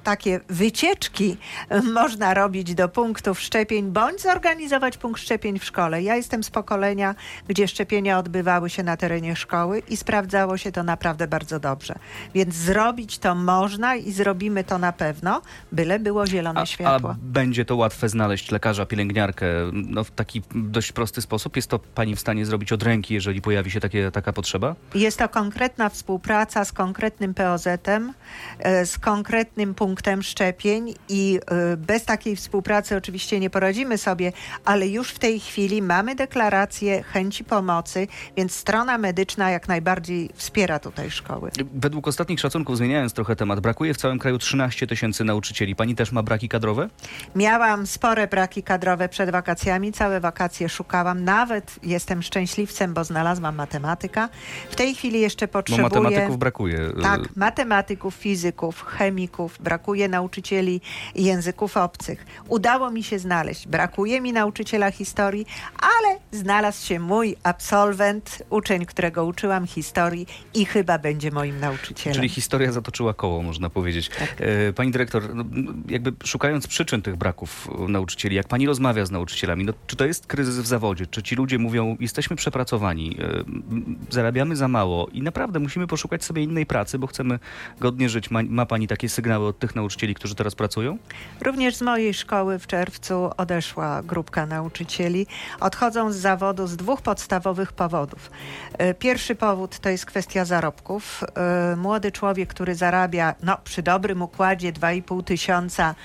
takie 0.03 0.39
wycieczki 0.49 1.37
y, 1.71 1.81
można 1.83 2.33
robić 2.33 2.75
do 2.75 2.89
punktów 2.89 3.39
szczepień, 3.39 3.91
bądź 3.91 4.21
zorganizować 4.21 4.97
punkt 4.97 5.21
szczepień 5.21 5.59
w 5.59 5.65
szkole. 5.65 6.01
Ja 6.03 6.15
jestem 6.15 6.43
z 6.43 6.49
pokolenia, 6.49 7.15
gdzie 7.47 7.67
szczepienia 7.67 8.19
odbywały 8.19 8.69
się 8.69 8.83
na 8.83 8.97
terenie 8.97 9.35
szkoły 9.35 9.79
i 9.89 9.97
sprawdzało 9.97 10.57
się 10.57 10.71
to 10.71 10.83
naprawdę 10.83 11.27
bardzo 11.27 11.59
dobrze. 11.59 11.95
Więc 12.35 12.55
zrobić 12.55 13.17
to 13.19 13.35
można 13.35 13.95
i 13.95 14.11
zrobimy 14.11 14.63
to 14.63 14.77
na 14.77 14.91
pewno, 14.91 15.41
byle 15.71 15.99
było 15.99 16.27
zielone 16.27 16.61
A, 16.61 16.65
światło. 16.65 17.09
a 17.09 17.15
będzie 17.21 17.65
to 17.65 17.75
łatwe 17.75 18.06
znaleźć 18.09 18.51
lekarza, 18.51 18.85
pielęgniarkę 18.85 19.45
no, 19.73 20.03
w 20.03 20.11
taki 20.11 20.41
dość 20.55 20.91
prosty 20.91 21.21
sposób? 21.21 21.55
Jest 21.55 21.69
to 21.69 21.79
pani 21.79 22.15
w 22.15 22.19
stanie 22.19 22.45
zrobić 22.45 22.73
od 22.73 22.83
ręki, 22.83 23.13
jeżeli 23.13 23.41
pojawi 23.41 23.71
się 23.71 23.79
takie, 23.79 24.11
taka 24.11 24.33
potrzeba? 24.33 24.75
Jest 24.95 25.19
to 25.19 25.29
konkretna 25.29 25.89
współpraca 25.89 26.65
z 26.65 26.71
konkretnym 26.71 27.33
POZ-em, 27.33 28.13
e, 28.59 28.85
z 28.85 28.97
konkretnym 28.97 29.75
punktem 29.75 30.23
szczepień 30.23 30.93
i 31.09 31.39
e, 31.45 31.77
bez 31.77 32.05
takiej 32.05 32.35
współpracy 32.35 32.95
oczywiście 32.95 33.39
nie 33.39 33.49
poradzimy 33.49 33.97
sobie, 33.97 34.31
ale 34.65 34.87
już 34.87 35.09
w 35.09 35.19
tej 35.19 35.39
chwili 35.39 35.81
mamy 35.81 36.15
deklarację 36.15 37.03
chęci 37.03 37.43
pomocy, 37.43 38.07
więc 38.37 38.55
strona 38.55 38.97
medyczna 38.97 39.49
jak 39.49 39.67
najbardziej 39.67 40.29
wspiera 40.33 40.79
tutaj 40.79 41.11
szkoły. 41.11 41.51
Według 41.73 42.07
ostatnich 42.07 42.39
szacunków, 42.39 42.77
zmieniając 42.77 43.13
trochę 43.13 43.35
temat, 43.35 43.59
brakuje 43.59 43.93
w 43.93 43.97
całym 43.97 44.19
kraju 44.19 44.37
13 44.37 44.87
tysięcy 44.87 45.23
nauczycieli. 45.23 45.75
Pani 45.75 45.95
też 45.95 46.11
ma 46.11 46.23
braki 46.23 46.49
kadrowe? 46.49 46.89
Miałam 47.35 47.87
spore 47.97 48.27
braki 48.27 48.63
kadrowe 48.63 49.09
przed 49.09 49.29
wakacjami, 49.29 49.91
całe 49.91 50.19
wakacje 50.19 50.69
szukałam, 50.69 51.23
nawet 51.23 51.75
jestem 51.83 52.23
szczęśliwcem, 52.23 52.93
bo 52.93 53.03
znalazłam 53.03 53.55
matematyka. 53.55 54.29
W 54.69 54.75
tej 54.75 54.95
chwili 54.95 55.21
jeszcze 55.21 55.47
Bo 55.47 55.53
potrzebuję... 55.53 55.83
matematyków 55.83 56.37
brakuje. 56.37 56.79
Tak, 57.01 57.35
matematyków, 57.35 58.15
fizyków, 58.15 58.83
chemików, 58.85 59.57
brakuje 59.59 60.07
nauczycieli 60.09 60.81
języków 61.15 61.77
obcych. 61.77 62.25
Udało 62.47 62.91
mi 62.91 63.03
się 63.03 63.19
znaleźć. 63.19 63.67
Brakuje 63.67 64.21
mi 64.21 64.33
nauczyciela 64.33 64.91
historii, 64.91 65.45
ale 65.81 66.19
znalazł 66.31 66.85
się 66.85 66.99
mój 66.99 67.35
absolwent, 67.43 68.43
uczeń, 68.49 68.85
którego 68.85 69.25
uczyłam 69.25 69.67
historii 69.67 70.27
i 70.53 70.65
chyba 70.65 70.97
będzie 70.99 71.31
moim 71.31 71.59
nauczycielem. 71.59 72.15
Czyli 72.15 72.29
historia 72.29 72.71
zatoczyła 72.71 73.13
koło, 73.13 73.41
można 73.43 73.69
powiedzieć. 73.69 74.09
Tak. 74.09 74.35
E, 74.39 74.73
Pani 74.73 74.91
dyrektor, 74.91 75.35
no, 75.35 75.43
jakby 75.89 76.13
szukając 76.23 76.67
przyczyn 76.67 77.01
tych 77.01 77.15
braków 77.15 77.69
nauczycieli, 77.91 78.35
jak 78.35 78.47
pani 78.47 78.67
rozmawia 78.67 79.05
z 79.05 79.11
nauczycielami, 79.11 79.65
no, 79.65 79.73
czy 79.87 79.95
to 79.95 80.05
jest 80.05 80.27
kryzys 80.27 80.59
w 80.59 80.67
zawodzie? 80.67 81.07
Czy 81.07 81.23
ci 81.23 81.35
ludzie 81.35 81.59
mówią, 81.59 81.97
jesteśmy 81.99 82.35
przepracowani, 82.35 83.17
e, 83.19 83.43
zarabiamy 84.09 84.55
za 84.55 84.67
mało 84.67 85.07
i 85.07 85.21
naprawdę 85.21 85.59
musimy 85.59 85.87
poszukać 85.87 86.23
sobie 86.23 86.43
innej 86.43 86.65
pracy, 86.65 86.99
bo 86.99 87.07
chcemy 87.07 87.39
godnie 87.79 88.09
żyć? 88.09 88.31
Ma, 88.31 88.39
ma 88.43 88.65
pani 88.65 88.87
takie 88.87 89.09
sygnały 89.09 89.47
od 89.47 89.59
tych 89.59 89.75
nauczycieli, 89.75 90.15
którzy 90.15 90.35
teraz 90.35 90.55
pracują? 90.55 90.97
Również 91.41 91.75
z 91.75 91.81
mojej 91.81 92.13
szkoły 92.13 92.59
w 92.59 92.67
czerwcu 92.67 93.29
odeszła 93.37 94.03
grupka 94.03 94.45
nauczycieli. 94.45 95.27
Odchodzą 95.59 96.11
z 96.11 96.15
zawodu 96.15 96.67
z 96.67 96.77
dwóch 96.77 97.01
podstawowych 97.01 97.73
powodów. 97.73 98.31
E, 98.77 98.93
Pierwszy 98.93 99.35
powód 99.35 99.79
to 99.79 99.89
jest 99.89 100.05
kwestia 100.05 100.45
zarobków. 100.45 101.23
E, 101.23 101.75
Młody 101.75 102.11
człowiek, 102.11 102.49
który 102.49 102.75
zarabia 102.75 103.35
no, 103.43 103.57
przy 103.63 103.81
dobrym 103.83 104.21
układzie 104.21 104.73
2,5 104.73 105.23
tysiąca, 105.23 105.95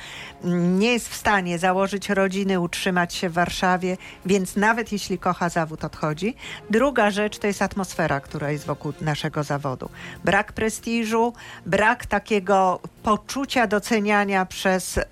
nie 0.78 0.92
jest 0.92 1.08
w 1.08 1.14
stanie 1.14 1.58
założyć 1.62 2.10
rodziny, 2.10 2.60
utrzymać 2.60 3.14
się 3.14 3.28
w 3.28 3.32
Warszawie, 3.32 3.96
więc 4.26 4.56
nawet 4.56 4.92
jeśli 4.92 5.18
kocha 5.18 5.48
zawód, 5.48 5.84
odchodzi. 5.84 6.34
Druga 6.70 7.10
rzecz 7.10 7.38
to 7.38 7.46
jest 7.46 7.62
atmosfera, 7.62 8.20
która 8.20 8.50
jest 8.50 8.66
wokół 8.66 8.92
naszego 9.00 9.42
zawodu. 9.42 9.88
Brak 10.24 10.52
prestiżu, 10.52 11.32
brak 11.66 12.06
takiego 12.06 12.80
poczucia 13.02 13.66
doceniania 13.66 14.46
przez 14.46 14.98
e, 14.98 15.02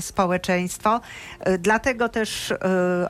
społeczeństwo. 0.00 1.00
E, 1.40 1.58
dlatego 1.58 2.08
też 2.08 2.50
e, 2.50 2.56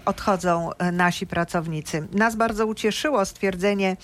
odchodzą 0.05 0.71
nasi 0.93 1.27
pracownicy. 1.27 2.09
Nas 2.13 2.37
bardzo 2.37 2.67
ucieszyło 2.67 3.25
stwierdzenie, 3.25 3.97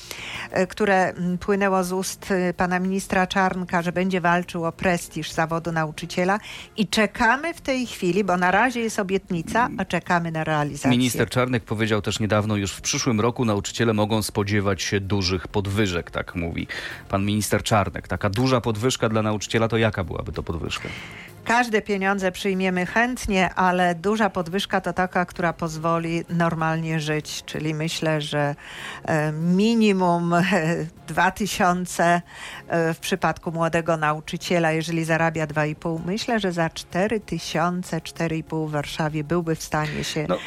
które 0.69 1.13
płynęło 1.41 1.85
z 1.85 1.93
ust 1.93 2.33
pana 2.57 2.79
ministra 2.79 3.27
Czarnka, 3.27 3.83
że 3.83 3.93
będzie 3.93 4.21
walczył 4.21 4.65
o 4.65 4.73
prestiż 4.73 5.31
zawodu 5.31 5.73
nauczyciela 5.73 6.39
i 6.77 6.89
czekamy 6.89 7.55
w 7.55 7.61
tej 7.61 7.87
chwili, 7.87 8.25
bo 8.25 8.37
na 8.37 8.51
razie 8.51 8.81
jest 8.81 8.99
obietnica, 8.99 9.69
a 9.79 9.85
czekamy 9.85 10.31
na 10.33 10.45
realizację. 10.45 10.91
Minister 10.91 11.29
Czarnek 11.29 11.65
powiedział 11.65 12.03
też 12.03 12.21
niedawno, 12.21 12.57
już 12.57 12.73
w 12.73 12.81
przyszłym 12.81 13.21
roku 13.21 13.45
nauczyciele 13.45 13.93
mogą 13.93 14.23
spodziewać 14.23 14.83
się 14.83 15.01
dużych 15.01 15.49
podwyżek, 15.49 16.11
tak 16.11 16.35
mówi 16.35 16.67
pan 17.09 17.25
minister 17.25 17.63
Czarnek. 17.63 18.09
Taka 18.09 18.31
duża 18.31 18.61
podwyżka 18.61 19.09
dla 19.09 19.23
nauczyciela, 19.23 19.69
to 19.69 19.77
jaka 19.77 19.98
byłaby 20.05 20.33
to 20.33 20.43
podwyżka? 20.43 20.89
Każde 21.49 21.83
pieniądze 21.83 22.33
przyjmiemy 22.33 22.87
chętnie, 22.87 23.55
ale 23.55 23.95
duża 23.95 24.31
podwyżka 24.31 24.81
to 24.81 24.93
taka, 24.93 25.27
która 25.27 25.53
pozwoli 25.53 26.25
normalnie 26.29 27.01
żyć, 27.01 27.43
czyli 27.47 27.75
myślę, 27.75 28.21
że 28.21 28.55
e, 29.05 29.33
minimum 29.33 30.35
e, 30.35 30.43
2000 31.09 32.23
e, 32.69 32.95
w 32.95 32.99
przypadku 32.99 33.53
młodego 33.53 33.97
nauczyciela, 33.97 34.73
jeżeli 34.73 35.05
zarabia 35.05 35.47
2,5. 35.47 36.01
Myślę, 36.07 36.41
że 36.41 36.53
za 36.53 36.71
4000, 36.71 37.99
4,5 37.99 38.69
w 38.69 38.71
Warszawie 38.71 39.25
byłby 39.25 39.55
w 39.55 39.63
stanie 39.63 40.05
się 40.05 40.27
No, 40.29 40.39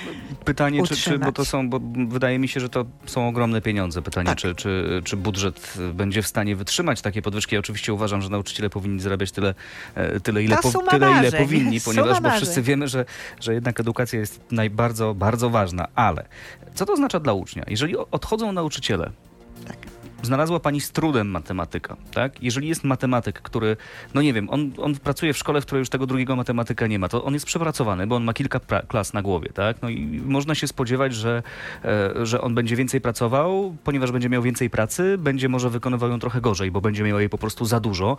pytanie, 0.45 0.83
czy, 0.87 0.95
czy, 0.95 1.19
bo 1.19 1.31
to 1.31 1.45
są, 1.45 1.69
bo 1.69 1.79
wydaje 2.07 2.39
mi 2.39 2.47
się, 2.47 2.59
że 2.59 2.69
to 2.69 2.85
są 3.05 3.27
ogromne 3.27 3.61
pieniądze. 3.61 4.01
Pytanie, 4.01 4.27
Tak. 4.27 4.37
czy, 4.37 4.55
czy, 4.55 5.01
czy 5.03 5.17
budżet 5.17 5.73
będzie 5.93 6.21
w 6.21 6.27
stanie 6.27 6.55
wytrzymać 6.55 7.01
takie 7.01 7.21
podwyżki. 7.21 7.55
Ja 7.55 7.59
oczywiście 7.59 7.93
uważam, 7.93 8.21
że 8.21 8.29
nauczyciele 8.29 8.69
powinni 8.69 8.99
zarabiać 8.99 9.31
tyle, 9.31 9.53
e, 9.95 10.19
tyle, 10.19 10.43
ile, 10.43 10.57
To 10.57 10.90
tyle 10.91 11.19
ile 11.19 11.31
powinni, 11.31 11.81
ponieważ 11.85 12.15
bo 12.17 12.21
marzeń. 12.21 12.37
wszyscy 12.41 12.61
wiemy, 12.61 12.87
że, 12.87 13.05
że 13.39 13.53
jednak 13.53 13.79
edukacja 13.79 14.19
jest 14.19 14.39
najbardzo, 14.51 15.13
bardzo 15.13 15.49
ważna. 15.49 15.87
Ale 15.95 16.25
co 16.75 16.85
to 16.85 16.93
oznacza 16.93 17.19
dla 17.19 17.33
ucznia? 17.33 17.63
Jeżeli 17.67 17.97
odchodzą 17.97 18.51
nauczyciele, 18.51 19.11
Tak. 19.67 19.77
Znalazła 20.23 20.59
pani 20.59 20.81
z 20.81 20.91
trudem 20.91 21.27
matematyka, 21.27 21.97
tak? 22.13 22.43
Jeżeli 22.43 22.67
jest 22.67 22.83
matematyk, 22.83 23.41
który, 23.41 23.77
no 24.13 24.21
nie 24.21 24.33
wiem, 24.33 24.49
on, 24.49 24.71
on 24.77 24.95
pracuje 24.95 25.33
w 25.33 25.37
szkole, 25.37 25.61
w 25.61 25.65
której 25.65 25.79
już 25.79 25.89
tego 25.89 26.07
drugiego 26.07 26.35
matematyka 26.35 26.87
nie 26.87 26.99
ma, 26.99 27.09
to 27.09 27.23
on 27.23 27.33
jest 27.33 27.45
przepracowany, 27.45 28.07
bo 28.07 28.15
on 28.15 28.23
ma 28.23 28.33
kilka 28.33 28.59
klas 28.59 29.13
na 29.13 29.21
głowie, 29.21 29.49
tak? 29.53 29.81
No 29.81 29.89
i 29.89 30.21
można 30.25 30.55
się 30.55 30.67
spodziewać, 30.67 31.13
że, 31.13 31.43
e, 31.85 32.25
że 32.25 32.41
on 32.41 32.55
będzie 32.55 32.75
więcej 32.75 33.01
pracował, 33.01 33.75
ponieważ 33.83 34.11
będzie 34.11 34.29
miał 34.29 34.41
więcej 34.41 34.69
pracy, 34.69 35.17
będzie 35.17 35.49
może 35.49 35.69
wykonywał 35.69 36.09
ją 36.09 36.19
trochę 36.19 36.41
gorzej, 36.41 36.71
bo 36.71 36.81
będzie 36.81 37.03
miał 37.03 37.19
jej 37.19 37.29
po 37.29 37.37
prostu 37.37 37.65
za 37.65 37.79
dużo. 37.79 38.17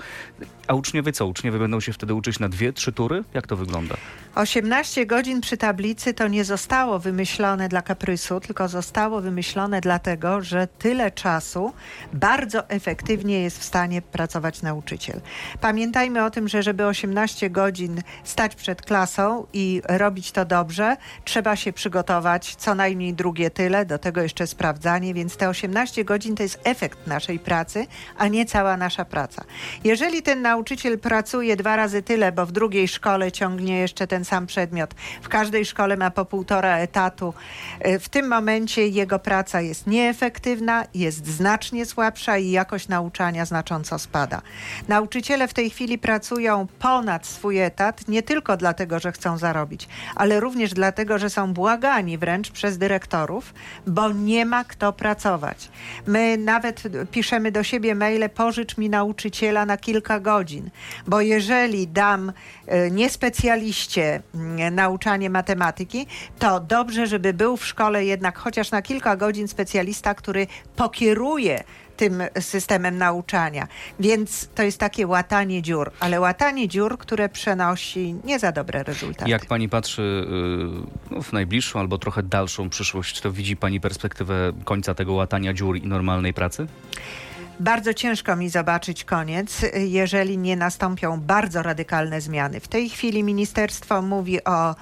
A 0.67 0.75
uczniowie 0.75 1.13
co? 1.13 1.27
Uczniowie 1.27 1.59
będą 1.59 1.81
się 1.81 1.93
wtedy 1.93 2.15
uczyć 2.15 2.39
na 2.39 2.49
dwie, 2.49 2.73
trzy 2.73 2.93
tury? 2.93 3.25
Jak 3.35 3.47
to 3.47 3.57
wygląda? 3.57 3.97
18 4.35 5.07
godzin 5.07 5.41
przy 5.41 5.57
tablicy 5.57 6.15
to 6.15 6.29
nie 6.29 6.45
zostało 6.45 6.99
wymyślone 6.99 7.69
dla 7.69 7.83
kaprysu, 7.83 8.41
tylko 8.41 8.69
zostało 8.69 9.21
wymyślone 9.21 9.81
dlatego, 9.81 10.43
że 10.43 10.67
tyle 10.67 11.11
czasu 11.11 11.73
bardzo 12.13 12.69
efektywnie 12.69 13.43
jest 13.43 13.59
w 13.59 13.65
stanie 13.65 14.03
pracować 14.03 14.63
nauczyciel. 14.63 15.21
Pamiętajmy 15.61 16.25
o 16.25 16.31
tym, 16.31 16.49
że 16.49 16.63
żeby 16.63 16.87
18 16.87 17.51
godzin 17.51 18.03
stać 18.25 18.55
przed 18.55 18.83
klasą 18.83 19.47
i 19.53 19.83
robić 19.89 20.33
to 20.33 20.45
dobrze, 20.45 20.97
trzeba 21.25 21.57
się 21.57 21.73
przygotować 21.73 22.55
co 22.57 22.75
najmniej 22.75 23.15
drugie 23.15 23.51
tyle, 23.51 23.87
do 23.87 23.99
tego 23.99 24.23
jeszcze 24.23 24.47
sprawdzanie, 24.47 25.15
więc 25.15 25.37
te 25.37 25.49
18 25.49 26.05
godzin 26.05 26.37
to 26.37 26.43
jest 26.43 26.61
efekt 26.65 27.07
naszej 27.07 27.39
pracy, 27.39 27.87
a 28.19 28.29
nie 28.29 28.47
cała 28.47 28.77
nasza 28.77 29.05
praca. 29.05 29.45
Jeżeli 29.85 30.23
ten 30.23 30.43
nauczyciel 30.43 30.99
pracuje 30.99 31.57
dwa 31.57 31.77
razy 31.77 32.03
tyle, 32.03 32.33
bo 32.33 32.47
w 32.47 32.53
drugiej 32.53 32.89
szkole 32.89 33.33
ciągnie 33.33 33.79
jeszcze 33.79 34.07
ten 34.07 34.25
sam 34.25 34.47
przedmiot, 34.47 34.95
w 35.23 35.29
każdej 35.29 35.65
szkole 35.65 35.97
ma 35.97 36.11
po 36.11 36.25
półtora 36.25 36.79
etatu, 36.79 37.35
y, 37.87 37.99
w 37.99 38.09
tym 38.09 38.29
momencie 38.29 38.89
jego 38.89 39.19
praca 39.19 39.61
jest 39.61 39.87
nieefektywna, 39.87 40.85
jest 40.95 41.27
znacznie 41.27 41.82
słabsza 41.87 42.39
i 42.39 42.51
jakość 42.51 42.89
nauczania 42.89 43.45
znacząco 43.45 43.99
spada. 43.99 44.43
Nauczyciele 44.89 45.49
w 45.49 45.55
tej 45.55 45.71
chwili 45.71 45.99
pracują 45.99 46.67
ponad 46.79 47.27
swój 47.27 47.59
etat, 47.59 48.09
nie 48.09 48.23
tylko 48.23 48.57
dlatego, 48.57 48.99
że 48.99 49.13
chcą 49.13 49.39
zarobić, 49.39 49.89
ale 50.15 50.41
również 50.41 50.75
dlatego, 50.75 51.19
że 51.19 51.31
są 51.31 51.53
błagani 51.53 52.19
wręcz 52.19 52.51
przez 52.51 52.79
dyrektorów, 52.79 53.55
bo 53.87 54.13
nie 54.13 54.47
ma 54.47 54.65
kto 54.65 54.93
pracować. 54.93 55.71
My 56.07 56.37
nawet 56.37 56.83
piszemy 57.11 57.53
do 57.53 57.63
siebie 57.63 57.95
maile, 57.95 58.31
pożycz 58.31 58.77
mi 58.77 58.91
nauczyciela 58.91 59.67
na 59.67 59.77
kilka 59.77 60.21
godzin, 60.21 60.71
bo 61.07 61.21
jeżeli 61.21 61.89
dam 61.89 62.33
e, 62.67 62.91
niespecjaliście 62.91 64.23
mm, 64.35 64.75
nauczanie 64.75 65.31
matematyki, 65.31 66.07
to 66.39 66.61
dobrze, 66.61 67.07
żeby 67.07 67.35
był 67.35 67.57
w 67.57 67.67
szkole 67.67 68.05
jednak 68.05 68.39
chociaż 68.39 68.71
na 68.71 68.83
kilka 68.83 69.17
godzin 69.17 69.49
specjalista, 69.49 70.15
który 70.15 70.47
pokieruje 70.77 71.65
tym 71.97 72.23
systemem 72.41 72.99
nauczania. 72.99 73.69
Więc 74.01 74.49
to 74.55 74.63
jest 74.63 74.79
takie 74.79 75.07
łatanie 75.07 75.63
dziur, 75.63 75.91
ale 76.01 76.21
łatanie 76.21 76.69
dziur, 76.69 76.99
które 76.99 77.29
przenosi 77.29 78.15
nie 78.25 78.39
za 78.39 78.53
dobre 78.53 78.83
rezultaty. 78.83 79.31
Jak 79.31 79.47
pani 79.47 79.69
patrzy 79.69 80.03
y, 81.11 81.15
no, 81.15 81.23
w 81.23 81.33
najbliższą 81.33 81.81
albo 81.81 81.99
trochę 81.99 82.23
dalszą 82.23 82.71
przyszłość, 82.71 83.21
to 83.21 83.33
widzi 83.33 83.57
pani 83.57 83.81
perspektywę 83.81 84.53
końca 84.65 84.95
tego 84.95 85.13
łatania 85.13 85.53
dziur 85.55 85.77
i 85.77 85.87
normalnej 85.87 86.35
pracy? 86.35 86.67
Bardzo 87.63 87.95
ciężko 87.95 88.37
mi 88.37 88.49
zobaczyć 88.49 89.05
koniec, 89.05 89.61
jeżeli 89.75 90.39
nie 90.39 90.57
nastąpią 90.57 91.21
bardzo 91.21 91.63
radykalne 91.63 92.21
zmiany. 92.21 92.61
W 92.61 92.69
tej 92.69 92.91
chwili 92.91 93.25
ministerstwo 93.25 94.03
mówi 94.03 94.45
o 94.45 94.75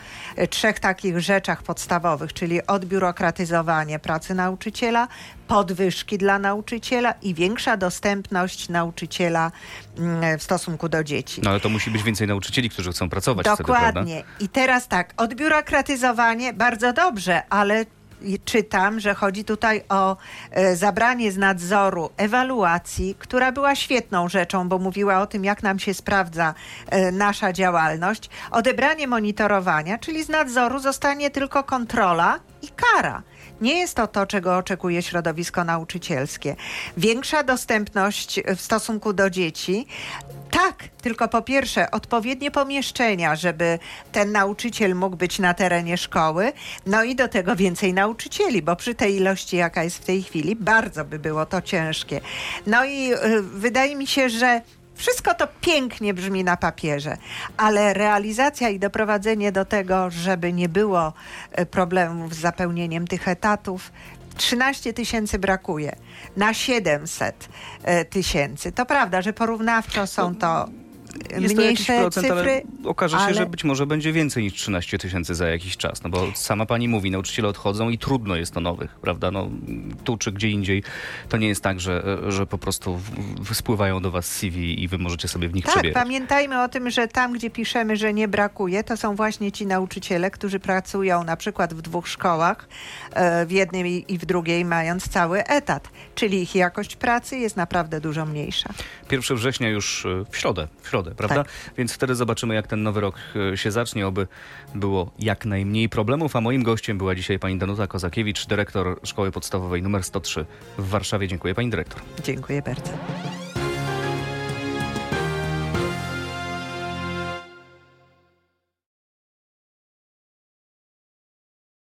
trzech 0.50 0.80
takich 0.80 1.20
rzeczach 1.20 1.62
podstawowych, 1.62 2.32
czyli 2.32 2.66
odbiurokratyzowanie 2.66 3.98
pracy 3.98 4.34
nauczyciela, 4.34 5.08
podwyżki 5.48 6.18
dla 6.18 6.38
nauczyciela 6.38 7.14
i 7.22 7.34
większa 7.34 7.76
dostępność 7.76 8.68
nauczyciela 8.68 9.52
mm, 9.98 10.38
w 10.38 10.42
stosunku 10.42 10.88
do 10.88 11.04
dzieci. 11.04 11.40
No 11.44 11.50
ale 11.50 11.60
to 11.60 11.68
musi 11.68 11.90
być 11.90 12.02
więcej 12.02 12.28
nauczycieli, 12.28 12.70
którzy 12.70 12.92
chcą 12.92 13.10
pracować 13.10 13.46
wtedy? 13.46 13.62
Dokładnie. 13.62 14.22
I 14.40 14.48
teraz 14.48 14.88
tak, 14.88 15.14
odbiurokratyzowanie 15.16 16.52
bardzo 16.52 16.92
dobrze, 16.92 17.42
ale 17.50 17.84
czytam, 18.44 19.00
że 19.00 19.14
chodzi 19.14 19.44
tutaj 19.44 19.82
o 19.88 20.16
e, 20.50 20.76
zabranie 20.76 21.32
z 21.32 21.36
nadzoru 21.36 22.10
ewaluacji, 22.16 23.16
która 23.18 23.52
była 23.52 23.74
świetną 23.74 24.28
rzeczą, 24.28 24.68
bo 24.68 24.78
mówiła 24.78 25.20
o 25.20 25.26
tym, 25.26 25.44
jak 25.44 25.62
nam 25.62 25.78
się 25.78 25.94
sprawdza 25.94 26.54
e, 26.86 27.12
nasza 27.12 27.52
działalność. 27.52 28.30
Odebranie 28.50 29.06
monitorowania, 29.06 29.98
czyli 29.98 30.24
z 30.24 30.28
nadzoru 30.28 30.78
zostanie 30.78 31.30
tylko 31.30 31.64
kontrola 31.64 32.40
i 32.62 32.68
kara. 32.68 33.22
Nie 33.60 33.78
jest 33.78 33.94
to 33.94 34.06
to, 34.06 34.26
czego 34.26 34.56
oczekuje 34.56 35.02
środowisko 35.02 35.64
nauczycielskie. 35.64 36.56
Większa 36.96 37.42
dostępność 37.42 38.40
w 38.56 38.60
stosunku 38.60 39.12
do 39.12 39.30
dzieci. 39.30 39.86
Tak, 40.66 40.88
tylko 41.02 41.28
po 41.28 41.42
pierwsze 41.42 41.90
odpowiednie 41.90 42.50
pomieszczenia, 42.50 43.36
żeby 43.36 43.78
ten 44.12 44.32
nauczyciel 44.32 44.94
mógł 44.94 45.16
być 45.16 45.38
na 45.38 45.54
terenie 45.54 45.96
szkoły, 45.96 46.52
no 46.86 47.04
i 47.04 47.14
do 47.14 47.28
tego 47.28 47.56
więcej 47.56 47.94
nauczycieli, 47.94 48.62
bo 48.62 48.76
przy 48.76 48.94
tej 48.94 49.16
ilości, 49.16 49.56
jaka 49.56 49.84
jest 49.84 49.96
w 49.96 50.04
tej 50.04 50.22
chwili, 50.22 50.56
bardzo 50.56 51.04
by 51.04 51.18
było 51.18 51.46
to 51.46 51.62
ciężkie. 51.62 52.20
No 52.66 52.84
i 52.84 53.12
y, 53.12 53.42
wydaje 53.42 53.96
mi 53.96 54.06
się, 54.06 54.28
że 54.28 54.60
wszystko 54.94 55.34
to 55.34 55.48
pięknie 55.60 56.14
brzmi 56.14 56.44
na 56.44 56.56
papierze, 56.56 57.16
ale 57.56 57.94
realizacja 57.94 58.68
i 58.68 58.78
doprowadzenie 58.78 59.52
do 59.52 59.64
tego, 59.64 60.10
żeby 60.10 60.52
nie 60.52 60.68
było 60.68 61.12
e, 61.52 61.66
problemów 61.66 62.34
z 62.34 62.38
zapełnieniem 62.38 63.06
tych 63.06 63.28
etatów, 63.28 63.92
13 64.36 64.92
tysięcy 64.92 65.38
brakuje 65.38 65.96
na 66.36 66.54
700 66.54 67.48
e, 67.82 68.04
tysięcy. 68.04 68.72
To 68.72 68.86
prawda, 68.86 69.22
że 69.22 69.32
porównawczo 69.32 70.06
są 70.06 70.34
to 70.34 70.68
Jest 71.40 71.54
to 71.56 71.60
mniejsze 71.62 71.98
procent, 72.00 72.26
cyfry, 72.26 72.40
ale 72.50 72.62
okaże 72.90 73.16
się, 73.16 73.22
ale- 73.22 73.34
że 73.34 73.46
być 73.46 73.64
może 73.64 73.86
będzie 73.86 74.12
więcej 74.12 74.42
niż 74.42 74.52
13 74.54 74.98
tysięcy 74.98 75.34
za 75.34 75.48
jakiś 75.48 75.76
czas. 75.76 76.02
No 76.02 76.10
bo 76.10 76.26
sama 76.34 76.66
pani 76.66 76.88
mówi, 76.88 77.10
nauczyciele 77.10 77.48
odchodzą 77.48 77.88
i 77.90 77.98
trudno 77.98 78.36
jest 78.36 78.54
to 78.54 78.60
nowych, 78.60 78.90
prawda? 79.00 79.30
No, 79.30 79.50
tu 80.04 80.16
czy 80.16 80.32
gdzie 80.32 80.50
indziej 80.50 80.82
to 81.28 81.36
nie 81.36 81.48
jest 81.48 81.62
tak, 81.62 81.80
że, 81.80 82.18
że 82.28 82.46
po 82.46 82.58
prostu 82.58 83.00
spływają 83.52 84.02
do 84.02 84.10
was 84.10 84.26
CV 84.26 84.82
i 84.82 84.88
wy 84.88 84.98
możecie 84.98 85.28
sobie 85.28 85.48
w 85.48 85.54
nich 85.54 85.64
Tak, 85.64 85.74
przebierać. 85.74 86.02
pamiętajmy 86.04 86.62
o 86.62 86.68
tym, 86.68 86.90
że 86.90 87.08
tam, 87.08 87.32
gdzie 87.32 87.50
piszemy, 87.50 87.96
że 87.96 88.12
nie 88.14 88.28
brakuje, 88.28 88.84
to 88.84 88.96
są 88.96 89.16
właśnie 89.16 89.52
ci 89.52 89.66
nauczyciele, 89.66 90.30
którzy 90.30 90.60
pracują 90.60 91.24
na 91.24 91.36
przykład 91.36 91.74
w 91.74 91.82
dwóch 91.82 92.08
szkołach, 92.08 92.68
e, 93.12 93.46
w 93.46 93.50
jednej 93.52 93.92
i- 93.92 94.14
i 94.14 94.18
w 94.18 94.26
drugiej, 94.26 94.64
mając 94.64 95.08
cały 95.08 95.44
etat. 95.44 95.88
Czyli 96.14 96.42
ich 96.42 96.54
jakość 96.54 96.96
pracy 96.96 97.38
jest 97.38 97.56
naprawdę 97.56 98.00
dużo 98.00 98.26
mniejsza. 98.26 98.68
1 99.10 99.36
września 99.36 99.68
już 99.68 100.06
e, 100.06 100.24
w 100.30 100.36
środę, 100.36 100.68
w 100.82 100.88
środę, 100.88 100.99
prawda? 101.02 101.44
Tak. 101.44 101.52
Więc 101.76 101.92
wtedy 101.92 102.14
zobaczymy, 102.14 102.54
jak 102.54 102.66
ten 102.66 102.82
nowy 102.82 103.00
rok 103.00 103.14
e, 103.52 103.56
się 103.56 103.70
zacznie, 103.70 104.06
oby 104.06 104.26
było 104.74 105.10
jak 105.18 105.46
najmniej 105.46 105.88
problemów. 105.88 106.36
A 106.36 106.40
moim 106.40 106.62
gościem 106.62 106.98
była 106.98 107.14
dzisiaj 107.14 107.38
pani 107.38 107.58
Danuta 107.58 107.86
Kozakiewicz, 107.86 108.46
dyrektor 108.46 109.00
Szkoły 109.04 109.32
Podstawowej 109.32 109.80
nr 109.80 110.04
103 110.04 110.46
w 110.78 110.88
Warszawie. 110.88 111.28
Dziękuję 111.28 111.54
pani 111.54 111.70
dyrektor. 111.70 112.02
Dziękuję 112.24 112.62
bardzo. 112.62 112.90